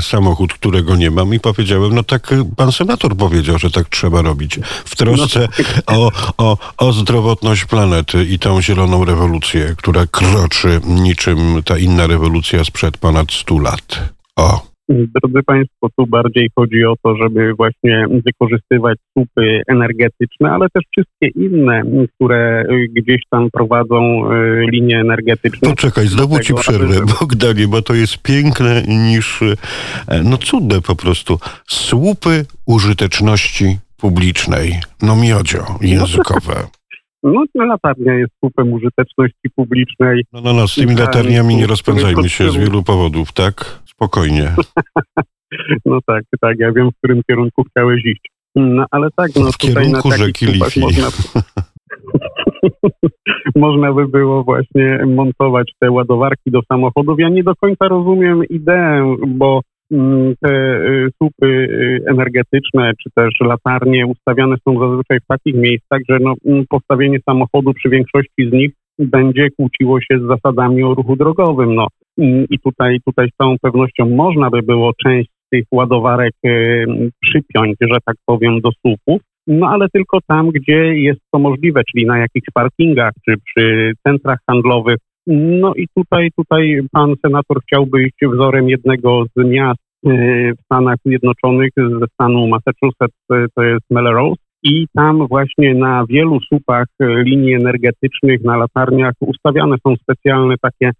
samochód, 0.00 0.52
którego 0.52 0.96
nie 0.96 1.10
mam 1.10 1.34
i 1.34 1.40
powiedziałem, 1.40 1.94
no 1.94 2.02
tak 2.02 2.34
pan 2.56 2.72
senator 2.72 3.16
powiedział, 3.16 3.58
że 3.58 3.70
tak 3.70 3.88
trzeba 3.88 4.22
robić. 4.22 4.58
W 4.84 4.96
trosce 4.96 5.40
no 5.40 5.46
tak. 5.56 5.96
o, 5.98 6.10
o, 6.38 6.58
o 6.78 6.92
zdrowotność 6.92 7.64
planety 7.64 8.24
i 8.24 8.38
tą 8.38 8.62
zieloną 8.62 9.04
rewolucję, 9.04 9.74
która 9.78 10.06
kroczy 10.06 10.80
niczym 10.86 11.38
ta 11.64 11.78
inna 11.78 12.06
rewolucja 12.06 12.64
sprzed 12.64 12.98
ponad 12.98 13.32
100 13.32 13.58
lat 13.58 13.73
lat. 13.74 14.14
O. 14.36 14.74
Drodzy 14.88 15.42
Państwo, 15.46 15.88
tu 15.96 16.06
bardziej 16.06 16.50
chodzi 16.56 16.84
o 16.84 16.94
to, 17.02 17.16
żeby 17.16 17.54
właśnie 17.54 18.06
wykorzystywać 18.26 18.98
słupy 19.12 19.62
energetyczne, 19.68 20.50
ale 20.50 20.66
też 20.74 20.84
wszystkie 20.90 21.40
inne, 21.40 21.82
które 22.14 22.64
gdzieś 22.96 23.22
tam 23.30 23.50
prowadzą 23.52 24.32
y, 24.32 24.66
linie 24.72 25.00
energetyczne. 25.00 25.70
Poczekaj, 25.70 26.06
znowu 26.06 26.38
Ci 26.38 26.54
przerwę, 26.54 26.96
aby... 26.96 27.12
Bogdanie, 27.20 27.68
bo 27.68 27.82
to 27.82 27.94
jest 27.94 28.22
piękne 28.22 28.82
niż, 28.82 29.42
e, 29.42 30.22
no 30.24 30.36
cudne 30.36 30.80
po 30.80 30.96
prostu. 30.96 31.38
Słupy 31.66 32.44
użyteczności 32.66 33.78
publicznej. 33.96 34.80
No 35.02 35.16
miodzio 35.16 35.64
językowe. 35.80 36.54
No, 37.24 37.44
latarnia 37.54 38.14
jest 38.14 38.32
słupem 38.38 38.72
użyteczności 38.72 39.50
publicznej. 39.56 40.24
No, 40.32 40.40
no, 40.40 40.52
no, 40.52 40.68
z 40.68 40.74
tymi 40.74 40.96
latarniami 40.96 41.56
nie 41.56 41.66
rozpędzajmy 41.66 42.28
się 42.28 42.50
z 42.50 42.56
wielu 42.56 42.82
powodów, 42.82 43.32
tak? 43.32 43.82
Spokojnie. 43.84 44.50
No 45.86 45.98
tak, 46.06 46.24
tak, 46.40 46.58
ja 46.58 46.72
wiem, 46.72 46.90
w 46.90 46.98
którym 46.98 47.22
kierunku 47.28 47.64
chciałeś 47.70 48.04
iść. 48.04 48.30
No 48.54 48.86
ale 48.90 49.08
tak, 49.16 49.30
no 49.36 49.52
w 49.52 49.58
tutaj 49.58 49.84
kierunku 49.84 50.08
na 50.08 50.16
rzeki 50.16 50.46
Lifi. 50.46 50.80
Można, 50.80 51.04
można 53.66 53.92
by 53.92 54.08
było 54.08 54.44
właśnie 54.44 55.00
montować 55.06 55.72
te 55.80 55.90
ładowarki 55.90 56.50
do 56.50 56.60
samochodów. 56.72 57.18
Ja 57.18 57.28
nie 57.28 57.44
do 57.44 57.56
końca 57.56 57.88
rozumiem 57.88 58.44
ideę, 58.44 59.16
bo 59.26 59.60
te 60.40 60.50
y, 60.50 61.08
słupy 61.16 61.46
y, 61.46 62.00
energetyczne 62.06 62.92
czy 63.02 63.10
też 63.14 63.34
latarnie 63.40 64.06
ustawiane 64.06 64.56
są 64.68 64.78
zazwyczaj 64.80 65.18
w 65.20 65.26
takich 65.26 65.54
miejscach, 65.54 66.00
że 66.08 66.18
no, 66.20 66.34
mm, 66.46 66.64
postawienie 66.68 67.18
samochodu 67.28 67.72
przy 67.74 67.88
większości 67.88 68.48
z 68.50 68.52
nich 68.52 68.70
będzie 68.98 69.48
kłóciło 69.50 70.00
się 70.00 70.18
z 70.18 70.28
zasadami 70.28 70.82
o 70.82 70.94
ruchu 70.94 71.16
drogowym. 71.16 71.74
No. 71.74 71.86
Mm, 72.18 72.46
I 72.50 72.58
tutaj, 72.58 72.98
tutaj 73.06 73.28
z 73.28 73.36
całą 73.36 73.56
pewnością 73.62 74.10
można 74.10 74.50
by 74.50 74.62
było 74.62 74.92
część 75.04 75.30
tych 75.50 75.64
ładowarek 75.72 76.34
y, 76.46 76.86
przypiąć, 77.20 77.76
że 77.80 77.98
tak 78.06 78.16
powiem, 78.26 78.60
do 78.60 78.70
słupów, 78.80 79.22
no 79.46 79.68
ale 79.68 79.88
tylko 79.88 80.18
tam, 80.26 80.50
gdzie 80.50 80.94
jest 80.94 81.20
to 81.32 81.38
możliwe, 81.38 81.82
czyli 81.90 82.06
na 82.06 82.18
jakichś 82.18 82.46
parkingach 82.54 83.12
czy 83.28 83.34
przy 83.44 83.92
centrach 84.06 84.38
handlowych. 84.50 84.98
No 85.26 85.72
i 85.76 85.86
tutaj, 85.96 86.30
tutaj 86.36 86.80
pan 86.92 87.14
senator 87.22 87.62
chciałby 87.62 88.02
iść 88.02 88.18
wzorem 88.32 88.68
jednego 88.68 89.24
z 89.36 89.44
miast 89.44 89.80
y, 90.06 90.52
w 90.58 90.64
Stanach 90.64 90.96
Zjednoczonych, 91.04 91.70
ze 91.76 92.06
stanu 92.12 92.48
Massachusetts, 92.48 93.18
y, 93.32 93.46
to 93.54 93.62
jest 93.62 93.90
Melrose. 93.90 94.42
I 94.62 94.86
tam 94.94 95.26
właśnie 95.26 95.74
na 95.74 96.04
wielu 96.08 96.40
słupach 96.40 96.86
linii 97.00 97.54
energetycznych, 97.54 98.44
na 98.44 98.56
latarniach 98.56 99.12
ustawiane 99.20 99.76
są 99.86 99.96
specjalne 99.96 100.54
takie 100.62 100.90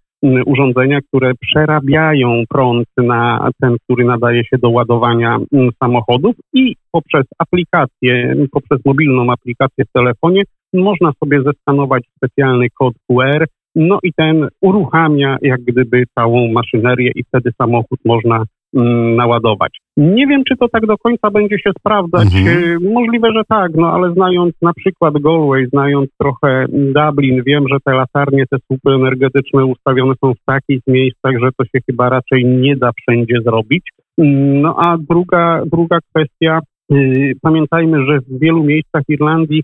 urządzenia, 0.45 0.99
które 1.01 1.31
przerabiają 1.41 2.43
prąd 2.49 2.87
na 2.97 3.49
ten, 3.61 3.75
który 3.83 4.05
nadaje 4.05 4.43
się 4.43 4.57
do 4.57 4.69
ładowania 4.69 5.37
samochodów 5.83 6.35
i 6.53 6.75
poprzez 6.91 7.25
aplikację, 7.39 8.35
poprzez 8.51 8.85
mobilną 8.85 9.31
aplikację 9.31 9.85
w 9.85 9.91
telefonie 9.91 10.43
można 10.73 11.11
sobie 11.23 11.41
zeskanować 11.41 12.03
specjalny 12.17 12.67
kod 12.69 12.93
QR, 13.07 13.45
no 13.75 13.99
i 14.03 14.13
ten 14.13 14.47
uruchamia 14.61 15.37
jak 15.41 15.61
gdyby 15.61 16.03
całą 16.15 16.51
maszynerię 16.51 17.11
i 17.15 17.23
wtedy 17.23 17.51
samochód 17.57 17.99
można 18.05 18.43
Mm, 18.75 19.15
naładować. 19.15 19.77
Nie 19.97 20.27
wiem, 20.27 20.43
czy 20.43 20.57
to 20.57 20.69
tak 20.69 20.85
do 20.85 20.97
końca 20.97 21.31
będzie 21.31 21.59
się 21.59 21.71
sprawdzać. 21.79 22.25
Mhm. 22.25 22.63
E, 22.63 22.93
możliwe, 22.93 23.31
że 23.35 23.41
tak, 23.49 23.71
no 23.75 23.91
ale 23.91 24.13
znając 24.13 24.53
na 24.61 24.73
przykład 24.73 25.13
Galway, 25.13 25.67
znając 25.67 26.09
trochę 26.19 26.65
Dublin, 26.69 27.43
wiem, 27.45 27.63
że 27.71 27.77
te 27.85 27.93
latarnie, 27.93 28.43
te 28.51 28.57
słupy 28.65 28.89
energetyczne 28.95 29.65
ustawione 29.65 30.13
są 30.23 30.33
w 30.33 30.45
takich 30.45 30.81
miejscach, 30.87 31.31
że 31.41 31.49
to 31.57 31.65
się 31.65 31.79
chyba 31.89 32.09
raczej 32.09 32.45
nie 32.45 32.75
da 32.75 32.91
wszędzie 32.91 33.35
zrobić. 33.45 33.83
Mm, 34.17 34.61
no 34.61 34.75
a 34.85 34.97
druga, 35.09 35.61
druga 35.71 35.99
kwestia, 36.09 36.59
y, 36.91 37.33
pamiętajmy, 37.41 38.05
że 38.05 38.19
w 38.19 38.39
wielu 38.39 38.63
miejscach 38.63 39.03
Irlandii 39.09 39.63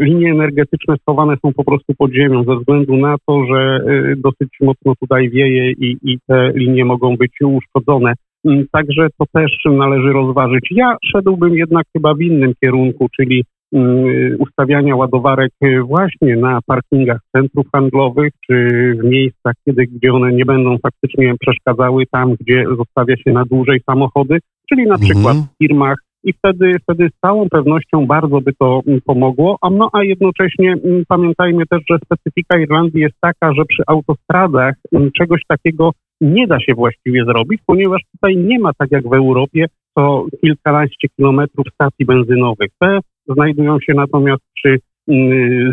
linie 0.00 0.30
energetyczne 0.30 0.94
schowane 1.02 1.36
są 1.42 1.52
po 1.52 1.64
prostu 1.64 1.94
pod 1.98 2.12
ziemią 2.12 2.44
ze 2.44 2.56
względu 2.56 2.96
na 2.96 3.16
to, 3.26 3.46
że 3.46 3.80
e, 3.86 4.16
dosyć 4.16 4.48
mocno 4.60 4.92
tutaj 5.00 5.30
wieje 5.30 5.72
i, 5.72 5.96
i 6.02 6.18
te 6.26 6.52
linie 6.54 6.84
mogą 6.84 7.16
być 7.16 7.32
uszkodzone. 7.44 8.12
Mm, 8.44 8.66
także 8.72 9.06
to 9.18 9.24
też 9.32 9.52
należy 9.64 10.12
rozważyć. 10.12 10.68
Ja 10.70 10.96
szedłbym 11.12 11.54
jednak 11.54 11.86
chyba 11.92 12.14
w 12.14 12.20
innym 12.20 12.52
kierunku, 12.62 13.06
czyli 13.16 13.44
mm, 13.72 14.36
ustawiania 14.38 14.96
ładowarek 14.96 15.52
właśnie 15.84 16.36
na 16.36 16.58
parkingach 16.66 17.20
centrów 17.36 17.66
handlowych, 17.72 18.32
czy 18.46 18.54
w 19.00 19.04
miejscach, 19.04 19.54
kiedy, 19.64 19.86
gdzie 19.86 20.12
one 20.12 20.32
nie 20.32 20.44
będą 20.44 20.78
faktycznie 20.78 21.34
przeszkadzały 21.40 22.04
tam, 22.10 22.34
gdzie 22.40 22.64
zostawia 22.76 23.16
się 23.16 23.32
na 23.32 23.44
dłużej 23.44 23.80
samochody, 23.90 24.38
czyli 24.68 24.86
na 24.86 24.98
przykład 24.98 25.36
w 25.36 25.58
firmach, 25.62 25.98
i 26.24 26.32
wtedy, 26.32 26.76
wtedy 26.82 27.08
z 27.08 27.20
całą 27.20 27.48
pewnością 27.48 28.06
bardzo 28.06 28.40
by 28.40 28.52
to 28.58 28.80
mm, 28.86 29.00
pomogło. 29.00 29.58
A, 29.60 29.70
no, 29.70 29.88
a 29.92 30.04
jednocześnie 30.04 30.72
mm, 30.72 31.04
pamiętajmy 31.08 31.66
też, 31.66 31.82
że 31.90 31.98
specyfika 32.04 32.58
Irlandii 32.58 33.00
jest 33.00 33.16
taka, 33.20 33.54
że 33.54 33.64
przy 33.64 33.82
autostradach 33.86 34.74
mm, 34.92 35.10
czegoś 35.18 35.40
takiego 35.48 35.90
nie 36.20 36.46
da 36.46 36.60
się 36.60 36.74
właściwie 36.74 37.24
zrobić, 37.24 37.60
ponieważ 37.66 38.02
tutaj 38.12 38.36
nie 38.36 38.58
ma 38.58 38.70
tak 38.78 38.90
jak 38.90 39.08
w 39.08 39.12
Europie 39.12 39.66
to 39.96 40.26
kilkanaście 40.40 41.08
kilometrów 41.16 41.66
stacji 41.74 42.06
benzynowych. 42.06 42.70
Te 42.80 42.98
znajdują 43.28 43.80
się 43.80 43.94
natomiast 43.94 44.42
przy 44.54 44.78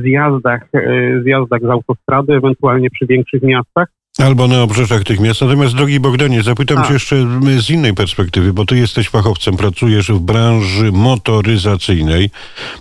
zjazdach, 0.03 0.69
e, 0.73 1.21
zjazdach 1.23 1.61
z 1.61 1.69
autostrady, 1.69 2.33
ewentualnie 2.33 2.89
przy 2.89 3.05
większych 3.05 3.41
miastach. 3.41 3.87
Albo 4.17 4.47
na 4.47 4.63
obrzeżach 4.63 5.03
tych 5.03 5.19
miast. 5.19 5.41
Natomiast, 5.41 5.75
drogi 5.75 5.99
Bogdanie, 5.99 6.43
zapytam 6.43 6.77
A. 6.77 6.87
cię 6.87 6.93
jeszcze 6.93 7.15
z 7.59 7.69
innej 7.69 7.93
perspektywy, 7.93 8.53
bo 8.53 8.65
ty 8.65 8.77
jesteś 8.77 9.09
fachowcem, 9.09 9.57
pracujesz 9.57 10.11
w 10.11 10.19
branży 10.19 10.91
motoryzacyjnej. 10.91 12.29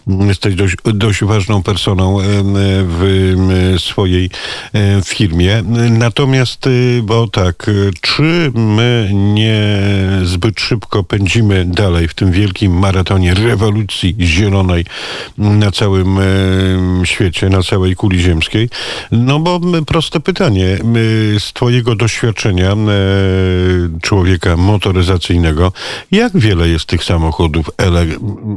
Jesteś 0.07 0.55
dość, 0.55 0.75
dość 0.85 1.25
ważną 1.25 1.62
personą 1.62 2.18
w 2.85 3.75
swojej 3.79 4.31
firmie. 5.05 5.62
Natomiast, 5.90 6.66
y, 6.66 7.01
bo 7.03 7.29
tak, 7.29 7.70
czy 8.01 8.53
my 8.55 9.11
nie 9.14 9.81
zbyt 10.23 10.61
szybko 10.61 11.05
pędzimy 11.05 11.64
dalej 11.64 12.09
w 12.09 12.14
tym 12.14 12.33
wielkim 12.33 12.79
maratonie 12.79 13.35
rewolucji 13.35 14.16
zielonej 14.20 14.85
na 15.38 15.70
całym 15.70 16.18
świecie, 17.05 17.49
na 17.49 17.62
całej 17.62 17.97
kuli 17.97 18.20
ziemskiej? 18.20 18.68
No 19.12 19.38
bo 19.38 19.61
proste 19.87 20.20
pytanie 20.20 20.79
z 21.38 21.52
Twojego 21.52 21.94
doświadczenia 21.94 22.72
e, 22.72 22.76
człowieka 24.02 24.56
motoryzacyjnego, 24.56 25.72
jak 26.12 26.32
wiele 26.38 26.68
jest 26.68 26.87
tych 26.88 27.04
samochodów 27.04 27.70
ele 27.78 28.06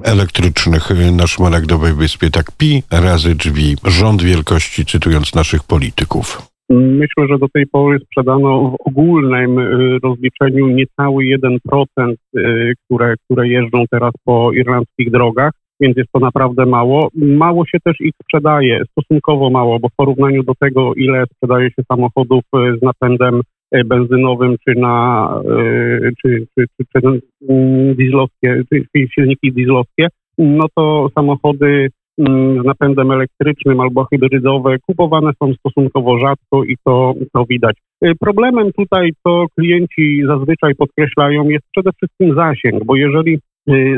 elektrycznych 0.03 0.89
na 1.11 1.27
Szmaragdowej 1.27 1.93
Wyspie? 1.93 2.29
Tak 2.29 2.51
pi 2.57 2.83
razy 2.91 3.35
drzwi, 3.35 3.75
rząd 3.83 4.23
wielkości, 4.23 4.85
cytując 4.85 5.35
naszych 5.35 5.63
polityków. 5.63 6.41
Myślę, 6.69 7.27
że 7.29 7.37
do 7.37 7.47
tej 7.47 7.67
pory 7.67 7.99
sprzedano 7.99 8.69
w 8.69 8.87
ogólnym 8.87 9.59
e, 9.59 9.63
rozliczeniu 10.03 10.67
niecały 10.67 11.23
1%, 11.23 12.13
e, 12.37 12.73
które, 12.85 13.15
które 13.25 13.47
jeżdżą 13.47 13.83
teraz 13.91 14.13
po 14.25 14.51
irlandzkich 14.51 15.11
drogach 15.11 15.51
więc 15.79 15.97
jest 15.97 16.11
to 16.11 16.19
naprawdę 16.19 16.65
mało. 16.65 17.09
Mało 17.15 17.65
się 17.65 17.77
też 17.83 17.95
ich 17.99 18.13
sprzedaje, 18.23 18.81
stosunkowo 18.91 19.49
mało, 19.49 19.79
bo 19.79 19.89
w 19.89 19.95
porównaniu 19.95 20.43
do 20.43 20.53
tego, 20.59 20.93
ile 20.93 21.23
sprzedaje 21.33 21.69
się 21.69 21.83
samochodów 21.91 22.43
e, 22.53 22.77
z 22.77 22.81
napędem 22.81 23.41
e, 23.71 23.83
benzynowym, 23.83 24.55
czy 24.67 24.79
na 24.79 25.27
e, 25.45 26.11
czy, 26.21 26.47
czy, 26.55 26.65
czy, 26.77 26.85
czy 26.93 27.21
mm, 27.49 27.95
dieslowskie, 27.95 28.61
czy 28.71 29.07
silniki 29.15 29.53
dieslowskie, 29.53 30.07
no 30.37 30.65
to 30.75 31.07
samochody 31.15 31.89
mm, 32.17 32.63
z 32.63 32.65
napędem 32.65 33.11
elektrycznym 33.11 33.79
albo 33.79 34.05
hybrydowe 34.05 34.77
kupowane 34.87 35.31
są 35.43 35.53
stosunkowo 35.53 36.19
rzadko 36.19 36.63
i 36.63 36.75
to, 36.85 37.13
to 37.33 37.45
widać. 37.49 37.77
Problemem 38.19 38.71
tutaj, 38.73 39.09
co 39.23 39.45
klienci 39.57 40.23
zazwyczaj 40.27 40.75
podkreślają, 40.75 41.49
jest 41.49 41.65
przede 41.71 41.91
wszystkim 41.91 42.35
zasięg, 42.35 42.85
bo 42.85 42.95
jeżeli 42.95 43.39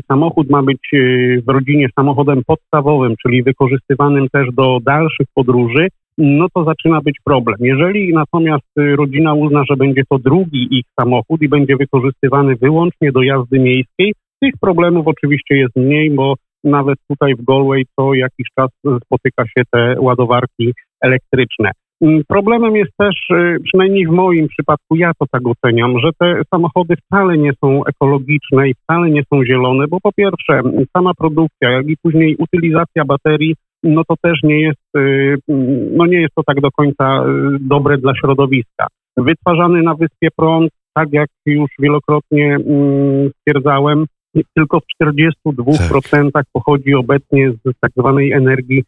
samochód 0.08 0.50
ma 0.50 0.64
być 0.64 0.90
y, 0.94 1.44
w 1.48 1.50
rodzinie 1.50 1.88
samochodem 1.96 2.42
podstawowym, 2.48 3.16
czyli 3.22 3.44
wykorzystywanym 3.44 4.28
też 4.30 4.48
do 4.54 4.78
dalszych 4.86 5.28
podróży, 5.34 5.88
no 6.18 6.48
to 6.54 6.64
zaczyna 6.64 7.02
być 7.02 7.16
problem. 7.26 7.58
Jeżeli 7.60 8.14
natomiast 8.14 8.68
y, 8.80 8.96
rodzina 8.96 9.34
uzna, 9.34 9.64
że 9.70 9.76
będzie 9.76 10.02
to 10.10 10.20
drugi 10.20 10.68
ich 10.72 10.86
samochód 11.00 11.42
i 11.42 11.50
będzie 11.50 11.76
wykorzystywany 11.76 12.56
wyłącznie 12.56 13.12
do 13.12 13.22
jazdy 13.22 13.60
miejskiej, 13.60 14.14
tych 14.42 14.54
problemów 14.62 15.08
oczywiście 15.08 15.56
jest 15.56 15.76
mniej, 15.76 16.12
bo 16.12 16.36
nawet 16.64 17.00
tutaj 17.08 17.36
w 17.36 17.46
Galway 17.46 17.86
co 17.96 18.14
jakiś 18.14 18.48
czas 18.60 18.70
spotyka 19.06 19.44
się 19.46 19.64
te 19.72 19.96
ładowarki 20.00 20.74
elektryczne. 21.02 21.72
Mm, 22.02 22.22
problemem 22.28 22.76
jest 22.76 22.92
też, 22.98 23.16
y, 23.30 23.58
przynajmniej 23.64 24.08
w 24.08 24.12
moim 24.12 24.48
przypadku, 24.48 24.96
ja 24.96 25.12
to 25.20 25.26
tak 25.32 25.42
oceniam, 25.48 26.00
że 26.00 26.10
te 26.20 26.42
samochody 26.54 26.96
wcale 26.96 27.38
nie 27.38 27.52
są 27.64 27.86
ekologiczne 27.86 28.70
i 28.70 28.74
wcale 28.74 29.10
nie 29.10 29.24
są 29.34 29.46
zielone, 29.46 29.88
bo 29.88 29.98
po 30.04 30.12
pierwsze 30.12 30.62
sama 30.98 31.12
produkcja, 31.14 31.72
jak 31.72 31.88
i 31.88 31.98
później 32.02 32.36
utylizacja 32.36 33.06
baterii, 33.06 33.56
no 33.84 34.02
to 34.08 34.16
też 34.22 34.40
nie 34.44 34.62
jest, 34.62 34.98
y, 34.98 35.36
no 35.92 36.06
nie 36.06 36.22
jest 36.22 36.36
to 36.36 36.44
tak 36.44 36.62
do 36.62 36.72
końca 36.72 37.24
y, 37.24 37.58
dobre 37.60 37.98
dla 37.98 38.16
środowiska. 38.16 38.88
Wytwarzany 39.18 39.82
na 39.82 39.96
wyspie 39.96 40.28
prąd, 40.36 40.72
tak 40.94 41.08
jak 41.12 41.30
już 41.46 41.70
wielokrotnie 41.80 42.56
mm, 42.56 43.30
stwierdzałem, 43.40 44.06
tylko 44.56 44.80
w 44.80 45.04
42% 45.04 46.32
tak. 46.34 46.46
pochodzi 46.54 46.94
obecnie 46.94 47.52
z 47.52 47.80
tak 47.82 47.92
zwanej 47.98 48.32
energii 48.32 48.84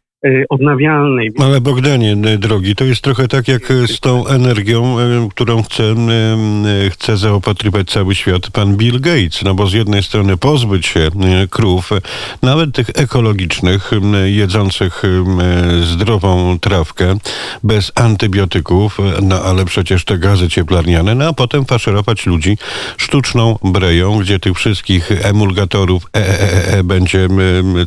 odnawialnej. 0.49 1.31
Ale 1.39 1.61
Bogdanie, 1.61 2.17
y, 2.33 2.37
drogi, 2.37 2.75
to 2.75 2.85
jest 2.85 3.01
trochę 3.01 3.27
tak 3.27 3.47
jak 3.47 3.73
z 3.87 3.99
tą 3.99 4.27
energią, 4.27 4.97
którą 5.29 5.63
chce, 5.63 5.95
chce 6.89 7.17
zaopatrywać 7.17 7.87
cały 7.87 8.15
świat 8.15 8.49
pan 8.49 8.77
Bill 8.77 8.99
Gates. 8.99 9.43
No 9.43 9.53
bo 9.53 9.67
z 9.67 9.73
jednej 9.73 10.03
strony 10.03 10.37
pozbyć 10.37 10.85
się 10.85 11.09
krów, 11.49 11.89
nawet 12.41 12.75
tych 12.75 12.89
ekologicznych, 12.95 13.91
jedzących 14.25 15.03
zdrową 15.83 16.59
trawkę, 16.59 17.17
bez 17.63 17.91
antybiotyków, 17.95 18.97
no 19.21 19.41
ale 19.43 19.65
przecież 19.65 20.05
te 20.05 20.17
gazy 20.17 20.49
cieplarniane, 20.49 21.15
no 21.15 21.27
a 21.27 21.33
potem 21.33 21.65
faszerować 21.65 22.25
ludzi 22.25 22.57
sztuczną 22.97 23.57
breją, 23.63 24.19
gdzie 24.19 24.39
tych 24.39 24.57
wszystkich 24.57 25.11
emulgatorów 25.25 26.09
e, 26.13 26.19
e, 26.19 26.41
e, 26.41 26.77
e 26.77 26.83
będzie 26.83 27.27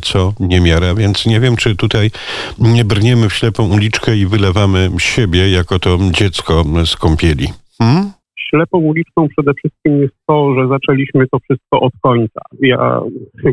co 0.01 0.33
niemiara, 0.39 0.95
więc 0.95 1.25
nie 1.25 1.39
wiem, 1.39 1.55
czy 1.55 1.75
tutaj 1.75 2.11
nie 2.59 2.85
brniemy 2.85 3.29
w 3.29 3.33
ślepą 3.33 3.73
uliczkę 3.75 4.15
i 4.15 4.25
wylewamy 4.25 4.89
siebie 4.97 5.51
jako 5.51 5.79
to 5.79 5.97
dziecko 6.11 6.63
z 6.85 6.95
kąpieli. 6.95 7.47
Hmm? 7.77 8.11
Ślepą 8.49 8.77
uliczką 8.77 9.27
przede 9.27 9.53
wszystkim 9.53 10.01
jest 10.01 10.15
to, 10.27 10.55
że 10.55 10.67
zaczęliśmy 10.67 11.27
to 11.31 11.39
wszystko 11.39 11.79
od 11.79 11.93
końca. 12.01 12.41
Ja 12.61 13.01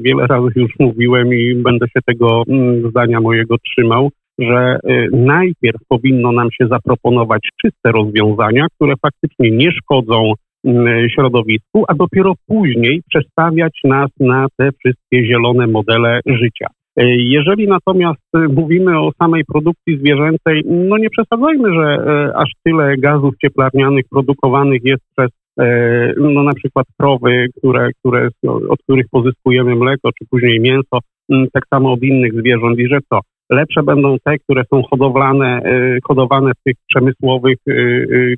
wiele 0.05 0.27
razy 0.27 0.51
już 0.57 0.73
mówiłem 0.79 1.35
i 1.35 1.55
będę 1.55 1.87
się 1.87 2.01
tego 2.07 2.43
mm, 2.49 2.91
zdania 2.91 3.21
mojego 3.21 3.57
trzymał, 3.59 4.11
że 4.39 4.79
y, 4.91 5.09
najpierw 5.13 5.81
powinno 5.89 6.33
nam 6.33 6.49
się 6.51 6.67
zaproponować 6.69 7.41
czyste 7.63 7.93
rozwiązania, 7.93 8.67
które 8.77 8.95
faktycznie 9.03 9.51
nie 9.51 9.73
szkodzą 9.73 10.33
mm, 10.65 11.09
środowisku, 11.09 11.85
a 11.89 11.95
dopiero 11.95 12.33
później 12.47 13.03
przestawiać 13.09 13.81
nas 13.85 14.11
na 14.21 14.47
te 14.57 14.71
wszystkie 14.73 15.27
zielone 15.27 15.67
modele 15.67 16.21
życia. 16.27 16.67
E, 16.97 17.07
jeżeli 17.17 17.69
natomiast 17.69 18.21
e, 18.35 18.39
mówimy 18.39 19.01
o 19.01 19.13
samej 19.23 19.45
produkcji 19.45 19.99
zwierzęcej, 19.99 20.63
no 20.67 20.99
nie 20.99 21.11
przesadzajmy, 21.11 21.75
że 21.75 21.85
e, 21.85 22.37
aż 22.37 22.51
tyle 22.65 22.97
gazów 22.97 23.35
cieplarnianych 23.41 24.05
produkowanych 24.11 24.85
jest 24.85 25.03
przez 25.17 25.31
no 26.17 26.43
na 26.43 26.53
przykład 26.53 26.87
krowy, 26.99 27.47
które, 27.59 27.91
które, 27.93 28.29
od 28.69 28.83
których 28.83 29.07
pozyskujemy 29.11 29.75
mleko, 29.75 30.11
czy 30.19 30.27
później 30.31 30.61
mięso, 30.61 30.99
tak 31.53 31.65
samo 31.71 31.93
od 31.93 32.03
innych 32.03 32.33
zwierząt 32.33 32.79
i 32.79 32.89
że 32.89 32.99
co? 33.13 33.21
Lepsze 33.51 33.83
będą 33.83 34.17
te, 34.25 34.39
które 34.39 34.63
są 34.71 34.83
hodowlane, 34.91 35.63
hodowane 36.05 36.53
w 36.53 36.63
tych 36.65 36.75
przemysłowych 36.89 37.59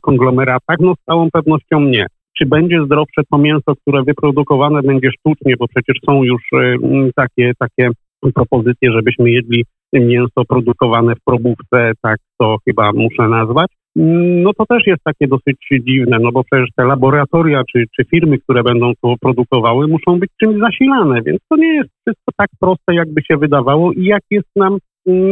konglomeratach? 0.02 0.76
No 0.80 0.94
z 0.94 1.04
całą 1.04 1.30
pewnością 1.30 1.80
nie. 1.80 2.06
Czy 2.38 2.46
będzie 2.46 2.84
zdrowsze 2.84 3.22
to 3.30 3.38
mięso, 3.38 3.74
które 3.80 4.02
wyprodukowane 4.02 4.82
będzie 4.82 5.10
sztucznie, 5.10 5.54
bo 5.58 5.68
przecież 5.68 5.96
są 6.06 6.24
już 6.24 6.42
takie, 7.16 7.52
takie 7.58 7.90
propozycję, 8.32 8.92
żebyśmy 8.92 9.30
jedli 9.30 9.64
mięso 9.92 10.44
produkowane 10.48 11.14
w 11.14 11.24
probówce, 11.24 11.92
tak 12.02 12.18
to 12.38 12.56
chyba 12.64 12.92
muszę 12.92 13.28
nazwać. 13.28 13.70
No 13.96 14.50
to 14.58 14.66
też 14.66 14.86
jest 14.86 15.02
takie 15.04 15.28
dosyć 15.28 15.56
dziwne, 15.80 16.18
no 16.20 16.32
bo 16.32 16.44
przecież 16.44 16.68
te 16.76 16.84
laboratoria 16.84 17.62
czy, 17.72 17.84
czy 17.96 18.04
firmy, 18.04 18.38
które 18.38 18.62
będą 18.62 18.92
to 19.02 19.14
produkowały, 19.20 19.88
muszą 19.88 20.18
być 20.18 20.30
czymś 20.42 20.60
zasilane, 20.60 21.22
więc 21.22 21.40
to 21.50 21.56
nie 21.56 21.74
jest 21.74 21.90
wszystko 21.90 22.32
tak 22.36 22.48
proste, 22.60 22.94
jakby 22.94 23.22
się 23.22 23.36
wydawało 23.36 23.92
i 23.92 24.04
jak 24.04 24.22
jest 24.30 24.48
nam 24.56 24.78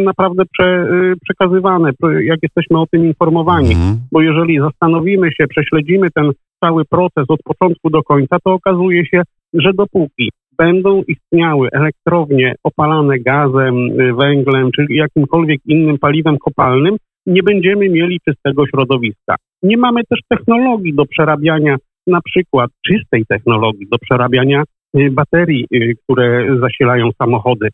naprawdę 0.05 0.43
prze, 0.53 0.87
y, 0.93 1.15
przekazywane, 1.23 1.91
jak 2.21 2.39
jesteśmy 2.43 2.81
o 2.81 2.87
tym 2.87 3.07
informowani. 3.07 3.73
Mhm. 3.73 3.97
Bo 4.13 4.21
jeżeli 4.21 4.59
zastanowimy 4.59 5.33
się, 5.33 5.47
prześledzimy 5.47 6.09
ten 6.15 6.31
cały 6.65 6.85
proces 6.85 7.25
od 7.29 7.43
początku 7.43 7.91
do 7.91 8.03
końca, 8.03 8.37
to 8.45 8.53
okazuje 8.53 9.07
się, 9.07 9.23
że 9.55 9.73
dopóki 9.75 10.31
będą 10.65 11.03
istniały 11.09 11.69
elektrownie 11.73 12.55
opalane 12.65 13.19
gazem, 13.19 13.77
y, 14.01 14.15
węglem 14.15 14.71
czy 14.77 14.87
jakimkolwiek 14.91 15.61
innym 15.67 15.99
paliwem 15.99 16.39
kopalnym, 16.39 16.97
nie 17.27 17.43
będziemy 17.43 17.89
mieli 17.89 18.21
czystego 18.29 18.67
środowiska. 18.67 19.37
Nie 19.63 19.77
mamy 19.77 20.01
też 20.09 20.21
technologii 20.29 20.95
do 20.95 21.05
przerabiania, 21.07 21.77
na 22.07 22.21
przykład 22.25 22.71
czystej 22.87 23.27
technologii 23.27 23.87
do 23.91 23.99
przerabiania 23.99 24.63
y, 24.97 25.11
baterii, 25.11 25.67
y, 25.75 25.95
które 26.05 26.57
zasilają 26.61 27.11
samochody. 27.19 27.69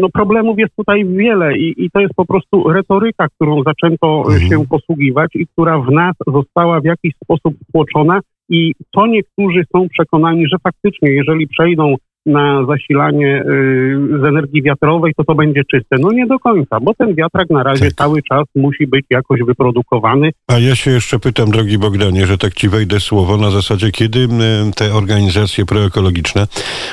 No 0.00 0.08
problemów 0.14 0.58
jest 0.58 0.76
tutaj 0.76 1.04
wiele 1.04 1.58
i, 1.58 1.84
i 1.84 1.90
to 1.90 2.00
jest 2.00 2.14
po 2.16 2.26
prostu 2.26 2.72
retoryka, 2.72 3.28
którą 3.28 3.62
zaczęto 3.62 4.22
mhm. 4.26 4.40
się 4.40 4.66
posługiwać 4.66 5.30
i 5.34 5.46
która 5.46 5.78
w 5.78 5.90
nas 5.92 6.14
została 6.26 6.80
w 6.80 6.84
jakiś 6.84 7.12
sposób 7.24 7.54
stłoczona 7.68 8.20
i 8.48 8.72
to 8.94 9.06
niektórzy 9.06 9.62
są 9.72 9.88
przekonani, 9.88 10.46
że 10.46 10.56
faktycznie 10.62 11.10
jeżeli 11.10 11.48
przejdą 11.48 11.94
na 12.28 12.66
zasilanie 12.66 13.42
y, 13.42 13.44
z 14.22 14.24
energii 14.28 14.62
wiatrowej, 14.62 15.12
to 15.16 15.24
to 15.24 15.34
będzie 15.34 15.64
czyste. 15.64 15.96
No 16.00 16.12
nie 16.12 16.26
do 16.26 16.38
końca, 16.38 16.80
bo 16.80 16.94
ten 16.94 17.14
wiatrak 17.14 17.50
na 17.50 17.62
razie 17.62 17.84
tak. 17.84 17.94
cały 17.94 18.22
czas 18.22 18.44
musi 18.54 18.86
być 18.86 19.06
jakoś 19.10 19.40
wyprodukowany. 19.42 20.30
A 20.48 20.58
ja 20.58 20.76
się 20.76 20.90
jeszcze 20.90 21.18
pytam, 21.18 21.50
drogi 21.50 21.78
Bogdanie, 21.78 22.26
że 22.26 22.38
tak 22.38 22.54
ci 22.54 22.68
wejdę 22.68 23.00
słowo 23.00 23.36
na 23.36 23.50
zasadzie, 23.50 23.90
kiedy 23.90 24.18
y, 24.18 24.28
te 24.76 24.94
organizacje 24.94 25.66
proekologiczne 25.66 26.46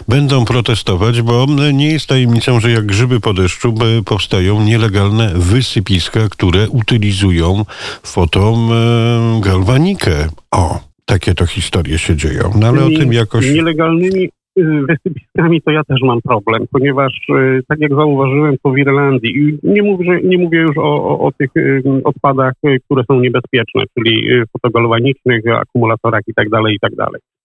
będą 0.08 0.46
protestować, 0.46 1.22
bo 1.22 1.46
y, 1.70 1.74
nie 1.74 1.92
jest 1.92 2.08
tajemnicą, 2.08 2.60
że 2.60 2.72
jak 2.72 2.86
grzyby 2.86 3.20
po 3.20 3.34
deszczu 3.34 3.74
powstają 4.06 4.64
nielegalne 4.64 5.32
wysypiska, 5.36 6.20
które 6.30 6.70
utylizują 6.70 7.66
fotogalwanikę. 8.04 10.12
O, 10.52 10.80
takie 11.06 11.34
to 11.34 11.46
historie 11.46 11.98
się 11.98 12.16
dzieją. 12.16 12.52
No 12.60 12.68
ale 12.68 12.86
o 12.86 12.90
tym 12.90 13.14
jakoś... 13.14 13.52
Nielegalnymi 13.52 14.30
wysypiskami 14.64 15.62
to 15.62 15.72
ja 15.72 15.84
też 15.84 16.02
mam 16.02 16.22
problem, 16.22 16.66
ponieważ 16.72 17.14
y, 17.30 17.62
tak 17.68 17.80
jak 17.80 17.96
zauważyłem 17.96 18.56
to 18.64 18.70
w 18.70 18.78
Irlandii 18.78 19.38
i 19.38 19.58
nie 19.64 19.84
mówię, 19.84 20.20
nie 20.24 20.38
mówię 20.38 20.60
już 20.60 20.78
o, 20.78 20.82
o, 20.82 21.20
o 21.20 21.32
tych 21.32 21.50
y, 21.58 21.84
odpadach, 22.04 22.54
y, 22.68 22.78
które 22.86 23.04
są 23.12 23.20
niebezpieczne, 23.20 23.84
czyli 23.98 24.28
fotogalwanicznych, 24.54 25.42
akumulatorach 25.48 26.22
i 26.28 26.34
tak 26.34 26.50
dalej, 26.50 26.76
i 26.76 26.80
tak. 26.80 26.92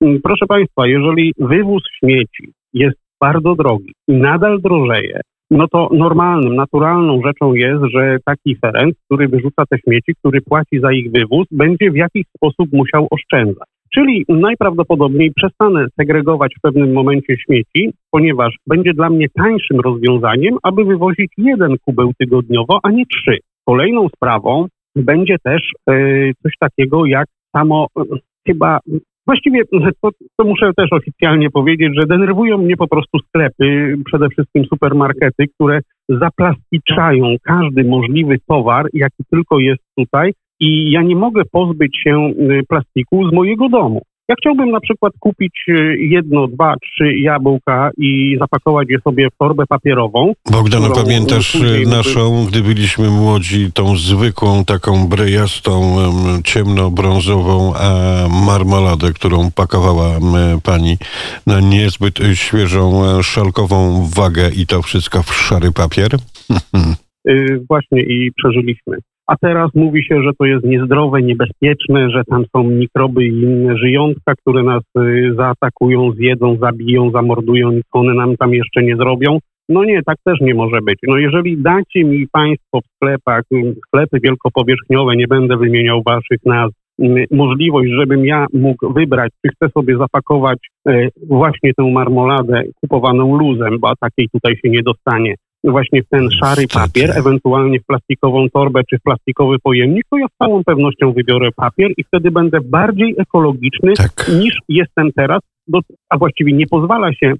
Mm, 0.00 0.20
proszę 0.22 0.46
Państwa, 0.46 0.86
jeżeli 0.86 1.32
wywóz 1.38 1.82
śmieci 1.98 2.52
jest 2.74 2.98
bardzo 3.20 3.54
drogi 3.54 3.92
i 4.08 4.12
nadal 4.12 4.60
drożeje, 4.60 5.20
no 5.50 5.68
to 5.68 5.88
normalnym, 5.92 6.54
naturalną 6.54 7.22
rzeczą 7.26 7.54
jest, 7.54 7.82
że 7.92 8.16
taki 8.24 8.56
Ferenc, 8.56 8.94
który 9.04 9.28
wyrzuca 9.28 9.62
te 9.70 9.78
śmieci, 9.78 10.14
który 10.18 10.40
płaci 10.40 10.80
za 10.80 10.92
ich 10.92 11.12
wywóz, 11.12 11.46
będzie 11.50 11.90
w 11.90 11.96
jakiś 11.96 12.24
sposób 12.36 12.72
musiał 12.72 13.06
oszczędzać. 13.10 13.68
Czyli 13.94 14.24
najprawdopodobniej 14.28 15.32
przestanę 15.36 15.86
segregować 16.00 16.54
w 16.58 16.60
pewnym 16.60 16.92
momencie 16.92 17.36
śmieci, 17.36 17.92
ponieważ 18.10 18.54
będzie 18.66 18.94
dla 18.94 19.10
mnie 19.10 19.26
tańszym 19.28 19.80
rozwiązaniem, 19.80 20.56
aby 20.62 20.84
wywozić 20.84 21.32
jeden 21.38 21.74
kubeł 21.84 22.12
tygodniowo, 22.18 22.78
a 22.82 22.90
nie 22.90 23.06
trzy. 23.06 23.38
Kolejną 23.64 24.08
sprawą 24.08 24.66
będzie 24.96 25.36
też 25.42 25.62
e, 25.90 25.94
coś 26.42 26.52
takiego 26.60 27.06
jak 27.06 27.26
samo 27.56 27.86
e, 27.98 28.02
chyba 28.46 28.78
Właściwie 29.26 29.64
to, 30.02 30.10
to, 30.36 30.44
muszę 30.44 30.70
też 30.76 30.92
oficjalnie 30.92 31.50
powiedzieć, 31.50 31.88
że 32.00 32.06
denerwują 32.06 32.58
mnie 32.58 32.76
po 32.76 32.88
prostu 32.88 33.18
sklepy, 33.18 33.96
przede 34.04 34.28
wszystkim 34.28 34.64
supermarkety, 34.64 35.44
które 35.54 35.80
zaplasticzają 36.08 37.36
każdy 37.42 37.84
możliwy 37.84 38.36
towar, 38.48 38.86
jaki 38.92 39.24
tylko 39.30 39.58
jest 39.58 39.82
tutaj 39.96 40.32
i 40.60 40.90
ja 40.90 41.02
nie 41.02 41.16
mogę 41.16 41.42
pozbyć 41.52 41.96
się 42.04 42.32
y, 42.50 42.62
plastiku 42.68 43.28
z 43.28 43.32
mojego 43.32 43.68
domu. 43.68 44.02
Ja 44.28 44.34
chciałbym 44.40 44.70
na 44.70 44.80
przykład 44.80 45.12
kupić 45.20 45.64
y, 45.68 45.96
jedno, 45.98 46.48
dwa, 46.48 46.74
trzy 46.76 47.14
jabłka 47.14 47.90
i 47.96 48.36
zapakować 48.40 48.88
je 48.90 48.98
sobie 49.00 49.28
w 49.30 49.36
torbę 49.38 49.64
papierową. 49.68 50.32
Bogdana, 50.52 50.88
pamiętasz 50.94 51.54
y, 51.54 51.86
naszą, 51.86 52.46
gdy 52.48 52.62
byliśmy 52.62 53.10
młodzi, 53.10 53.72
tą 53.72 53.96
zwykłą, 53.96 54.64
taką 54.64 55.08
brejastą, 55.08 55.96
ciemno-brązową 56.44 57.72
marmoladę, 58.46 59.12
którą 59.12 59.50
pakowała 59.56 60.18
pani 60.64 60.96
na 61.46 61.60
niezbyt 61.60 62.18
świeżą, 62.34 63.02
szalkową 63.22 64.08
wagę 64.16 64.50
i 64.56 64.66
to 64.66 64.82
wszystko 64.82 65.22
w 65.22 65.34
szary 65.34 65.72
papier? 65.72 66.10
Właśnie 67.68 68.02
i 68.02 68.32
przeżyliśmy 68.36 68.96
a 69.30 69.36
teraz 69.36 69.70
mówi 69.74 70.04
się, 70.04 70.22
że 70.22 70.30
to 70.38 70.44
jest 70.44 70.64
niezdrowe, 70.64 71.22
niebezpieczne, 71.22 72.10
że 72.10 72.22
tam 72.24 72.44
są 72.56 72.64
mikroby 72.64 73.24
i 73.24 73.42
inne 73.42 73.76
żyjątka, 73.76 74.34
które 74.34 74.62
nas 74.62 74.82
y, 74.98 75.34
zaatakują, 75.36 76.12
zjedzą, 76.12 76.56
zabiją, 76.56 77.10
zamordują, 77.10 77.72
nic 77.72 77.84
one 77.92 78.14
nam 78.14 78.36
tam 78.36 78.54
jeszcze 78.54 78.82
nie 78.82 78.96
zrobią. 78.96 79.38
No 79.68 79.84
nie, 79.84 80.02
tak 80.02 80.16
też 80.24 80.40
nie 80.40 80.54
może 80.54 80.78
być. 80.82 80.98
No 81.08 81.16
jeżeli 81.16 81.62
dacie 81.62 82.04
mi 82.04 82.26
Państwo 82.32 82.80
w 82.80 82.96
sklepach, 82.96 83.42
y, 83.52 83.74
sklepy 83.86 84.18
wielkopowierzchniowe, 84.22 85.16
nie 85.16 85.28
będę 85.28 85.56
wymieniał 85.56 86.02
Waszych 86.06 86.44
nazw, 86.44 86.74
y, 87.02 87.26
możliwość, 87.30 87.90
żebym 87.90 88.24
ja 88.26 88.46
mógł 88.52 88.92
wybrać, 88.92 89.32
czy 89.46 89.52
chcę 89.52 89.68
sobie 89.68 89.96
zapakować 89.96 90.58
właśnie 91.28 91.74
tę 91.74 91.90
marmoladę 91.92 92.62
kupowaną 92.80 93.38
luzem, 93.38 93.78
bo 93.80 93.92
takiej 94.00 94.28
tutaj 94.32 94.56
się 94.56 94.70
nie 94.70 94.82
dostanie, 94.82 95.34
właśnie 95.64 96.02
w 96.02 96.08
ten 96.08 96.30
szary 96.30 96.64
papier, 96.74 97.18
ewentualnie 97.18 97.80
w 97.80 97.86
plastikową 97.86 98.46
torbę 98.52 98.80
czy 98.90 98.98
w 98.98 99.02
plastikowy 99.02 99.56
pojemnik, 99.62 100.04
to 100.10 100.18
ja 100.18 100.26
z 100.26 100.36
całą 100.38 100.64
pewnością 100.64 101.12
wybiorę 101.12 101.48
papier 101.56 101.90
i 101.96 102.04
wtedy 102.04 102.30
będę 102.30 102.60
bardziej 102.60 103.14
ekologiczny 103.18 103.92
tak. 103.92 104.30
niż 104.42 104.58
jestem 104.68 105.12
teraz, 105.12 105.40
a 106.08 106.18
właściwie 106.18 106.52
nie 106.52 106.66
pozwala 106.66 107.12
się 107.12 107.32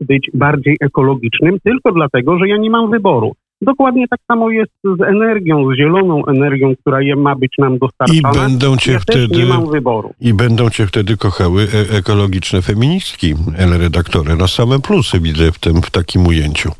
być 0.00 0.30
bardziej 0.34 0.76
ekologicznym 0.80 1.58
tylko 1.64 1.92
dlatego, 1.92 2.38
że 2.38 2.48
ja 2.48 2.56
nie 2.56 2.70
mam 2.70 2.90
wyboru. 2.90 3.32
Dokładnie 3.62 4.08
tak 4.08 4.20
samo 4.28 4.50
jest 4.50 4.70
z 4.98 5.02
energią, 5.02 5.70
z 5.72 5.76
zieloną 5.78 6.26
energią, 6.26 6.74
która 6.80 7.02
je 7.02 7.16
ma 7.16 7.34
być 7.36 7.52
nam 7.58 7.74
I 7.74 7.78
dostarczana. 7.78 8.32
będą 8.32 8.76
cię 8.76 8.92
ja 8.92 8.98
wtedy... 8.98 9.36
nie 9.38 9.46
mam 9.46 9.70
wyboru. 9.70 10.14
I 10.20 10.34
będą 10.34 10.70
cię 10.70 10.86
wtedy 10.86 11.16
kochały 11.16 11.62
e- 11.92 11.96
ekologiczne 11.98 12.62
feministki, 12.62 13.34
El 13.56 13.78
redaktorze. 13.78 14.36
Na 14.36 14.48
same 14.48 14.78
plusy 14.80 15.20
widzę 15.20 15.52
w 15.52 15.58
tym, 15.58 15.82
w 15.82 15.90
takim 15.90 16.26
ujęciu. 16.26 16.72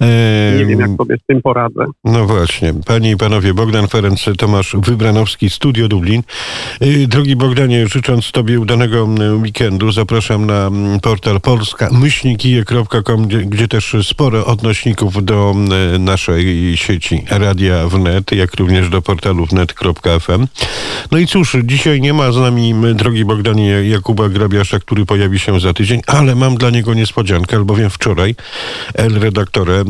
E, 0.00 0.06
Nie 0.58 0.66
wiem, 0.66 0.80
jak 0.80 0.90
sobie 0.98 1.16
z 1.16 1.26
tym 1.26 1.42
poradzę. 1.42 1.84
No 2.04 2.26
właśnie. 2.26 2.74
Panie 2.86 3.10
i 3.10 3.16
panowie, 3.16 3.54
Bogdan 3.54 3.88
Ferenc, 3.88 4.24
Tomasz 4.38 4.76
Wybranowski, 4.86 5.50
Studio 5.50 5.88
Dublin. 5.88 6.22
Y, 6.82 7.06
Drogi 7.08 7.36
Bogdanie, 7.36 7.86
życząc 7.88 8.32
Tobie 8.32 8.60
udanego 8.60 9.08
weekendu, 9.42 9.92
zapraszam 9.92 10.46
na 10.46 10.70
portal 11.02 11.40
polska 11.40 11.88
myślnikije.com, 11.92 13.26
gdzie, 13.26 13.38
gdzie 13.38 13.68
też 13.68 13.96
sporo 14.02 14.46
odnośników 14.46 15.24
do 15.24 15.54
naszej 16.06 16.76
sieci 16.76 17.24
Radia 17.30 17.88
Wnet, 17.88 18.32
jak 18.32 18.54
również 18.54 18.88
do 18.88 19.02
portalu 19.02 19.46
wnet.fm. 19.46 20.46
No 21.10 21.18
i 21.18 21.26
cóż, 21.26 21.56
dzisiaj 21.64 22.00
nie 22.00 22.12
ma 22.12 22.32
z 22.32 22.36
nami, 22.36 22.74
drogi 22.94 23.24
Bogdanie, 23.24 23.68
Jakuba 23.68 24.28
Grabiasza, 24.28 24.78
który 24.78 25.06
pojawi 25.06 25.38
się 25.38 25.60
za 25.60 25.72
tydzień, 25.72 26.00
ale 26.06 26.34
mam 26.34 26.54
dla 26.54 26.70
niego 26.70 26.94
niespodziankę, 26.94 27.56
albowiem 27.56 27.90
wczoraj 27.90 28.34
El 28.94 29.20
redaktorem 29.20 29.86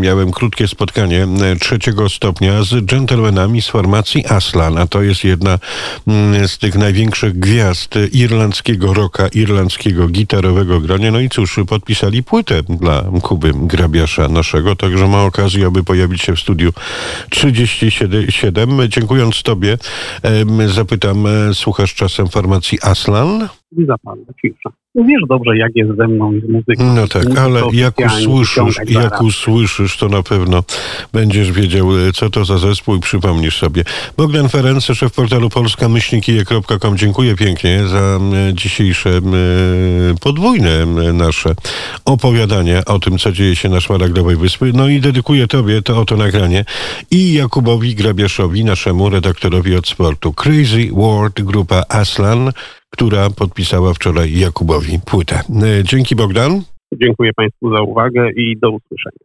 miałem 0.00 0.32
krótkie 0.32 0.68
spotkanie 0.68 1.22
e, 1.22 1.56
trzeciego 1.56 2.08
stopnia 2.08 2.62
z 2.62 2.86
dżentelmenami 2.86 3.62
z 3.62 3.68
formacji 3.68 4.26
Aslan, 4.26 4.78
a 4.78 4.86
to 4.86 5.02
jest 5.02 5.24
jedna 5.24 5.58
mm, 6.06 6.48
z 6.48 6.58
tych 6.58 6.74
największych 6.74 7.38
gwiazd 7.38 7.94
irlandzkiego 8.12 8.94
rocka, 8.94 9.28
irlandzkiego 9.28 10.08
gitarowego 10.08 10.80
grania. 10.80 11.10
No 11.10 11.20
i 11.20 11.28
cóż, 11.28 11.60
podpisali 11.68 12.22
płytę 12.22 12.62
dla 12.62 13.02
Kuby 13.22 13.52
Grabiasza 13.54 14.28
naszego, 14.28 14.76
także 14.76 15.08
ma 15.08 15.22
okazję, 15.22 15.51
aby 15.64 15.84
pojawić 15.84 16.22
się 16.22 16.36
w 16.36 16.40
studiu 16.40 16.72
37. 17.30 18.88
Dziękując 18.88 19.42
Tobie, 19.42 19.78
zapytam, 20.66 21.26
e, 21.26 21.54
słuchasz 21.54 21.94
czasem 21.94 22.28
formacji 22.28 22.78
Aslan? 22.82 23.48
Zapadła 23.86 24.34
cisza. 24.40 24.81
Wiesz 24.94 25.22
dobrze, 25.28 25.56
jak 25.56 25.72
jest 25.74 25.96
ze 25.96 26.08
mną 26.08 26.32
i 26.32 26.40
z 26.40 26.48
muzyką. 26.48 26.94
No 26.94 27.08
tak, 27.08 27.38
ale 27.38 27.62
jak 27.72 27.94
usłyszysz, 27.98 28.76
jak 28.88 29.22
usłyszysz, 29.22 29.96
to 29.96 30.08
na 30.08 30.22
pewno 30.22 30.62
będziesz 31.12 31.52
wiedział, 31.52 31.98
e, 31.98 32.12
co 32.12 32.30
to 32.30 32.44
za 32.44 32.58
zespół 32.58 32.96
i 32.96 33.00
przypomnisz 33.00 33.58
sobie. 33.58 33.84
Bogdan 34.16 34.48
Ferenc, 34.48 34.84
szef 34.84 35.12
portalu 35.12 35.50
polska-kije.com. 35.50 36.96
Dziękuję 36.96 37.36
pięknie 37.36 37.86
za 37.86 38.20
dzisiejsze 38.52 39.20
podwójne 40.20 40.86
nasze 41.12 41.54
opowiadania 42.04 42.84
o 42.84 42.98
tym, 42.98 43.18
co 43.18 43.32
dzieje 43.32 43.56
się 43.56 43.68
na 43.68 43.80
Szmaragdowej 43.80 44.36
Wyspy. 44.36 44.72
No 44.74 44.88
i 44.88 45.00
dedykuję 45.00 45.46
Tobie 45.46 45.82
to 45.82 46.00
oto 46.00 46.16
nagranie 46.16 46.64
i 47.10 47.32
Jakubowi 47.32 47.94
Grabiaszowi, 47.94 48.64
naszemu 48.64 49.10
redaktorowi 49.10 49.76
od 49.76 49.88
sportu. 49.88 50.32
Crazy 50.32 50.88
World, 50.92 51.42
grupa 51.42 51.82
Aslan, 51.88 52.52
która 52.92 53.30
podpisała 53.30 53.94
wczoraj 53.94 54.38
Jakubowi 54.38 54.98
płytę. 55.06 55.36
E, 55.36 55.84
Dzięki 55.84 56.16
Bogdan. 56.16 56.62
Dziękuję 56.92 57.30
Państwu 57.36 57.76
za 57.76 57.82
uwagę 57.82 58.30
i 58.36 58.56
do 58.62 58.70
usłyszenia. 58.70 59.18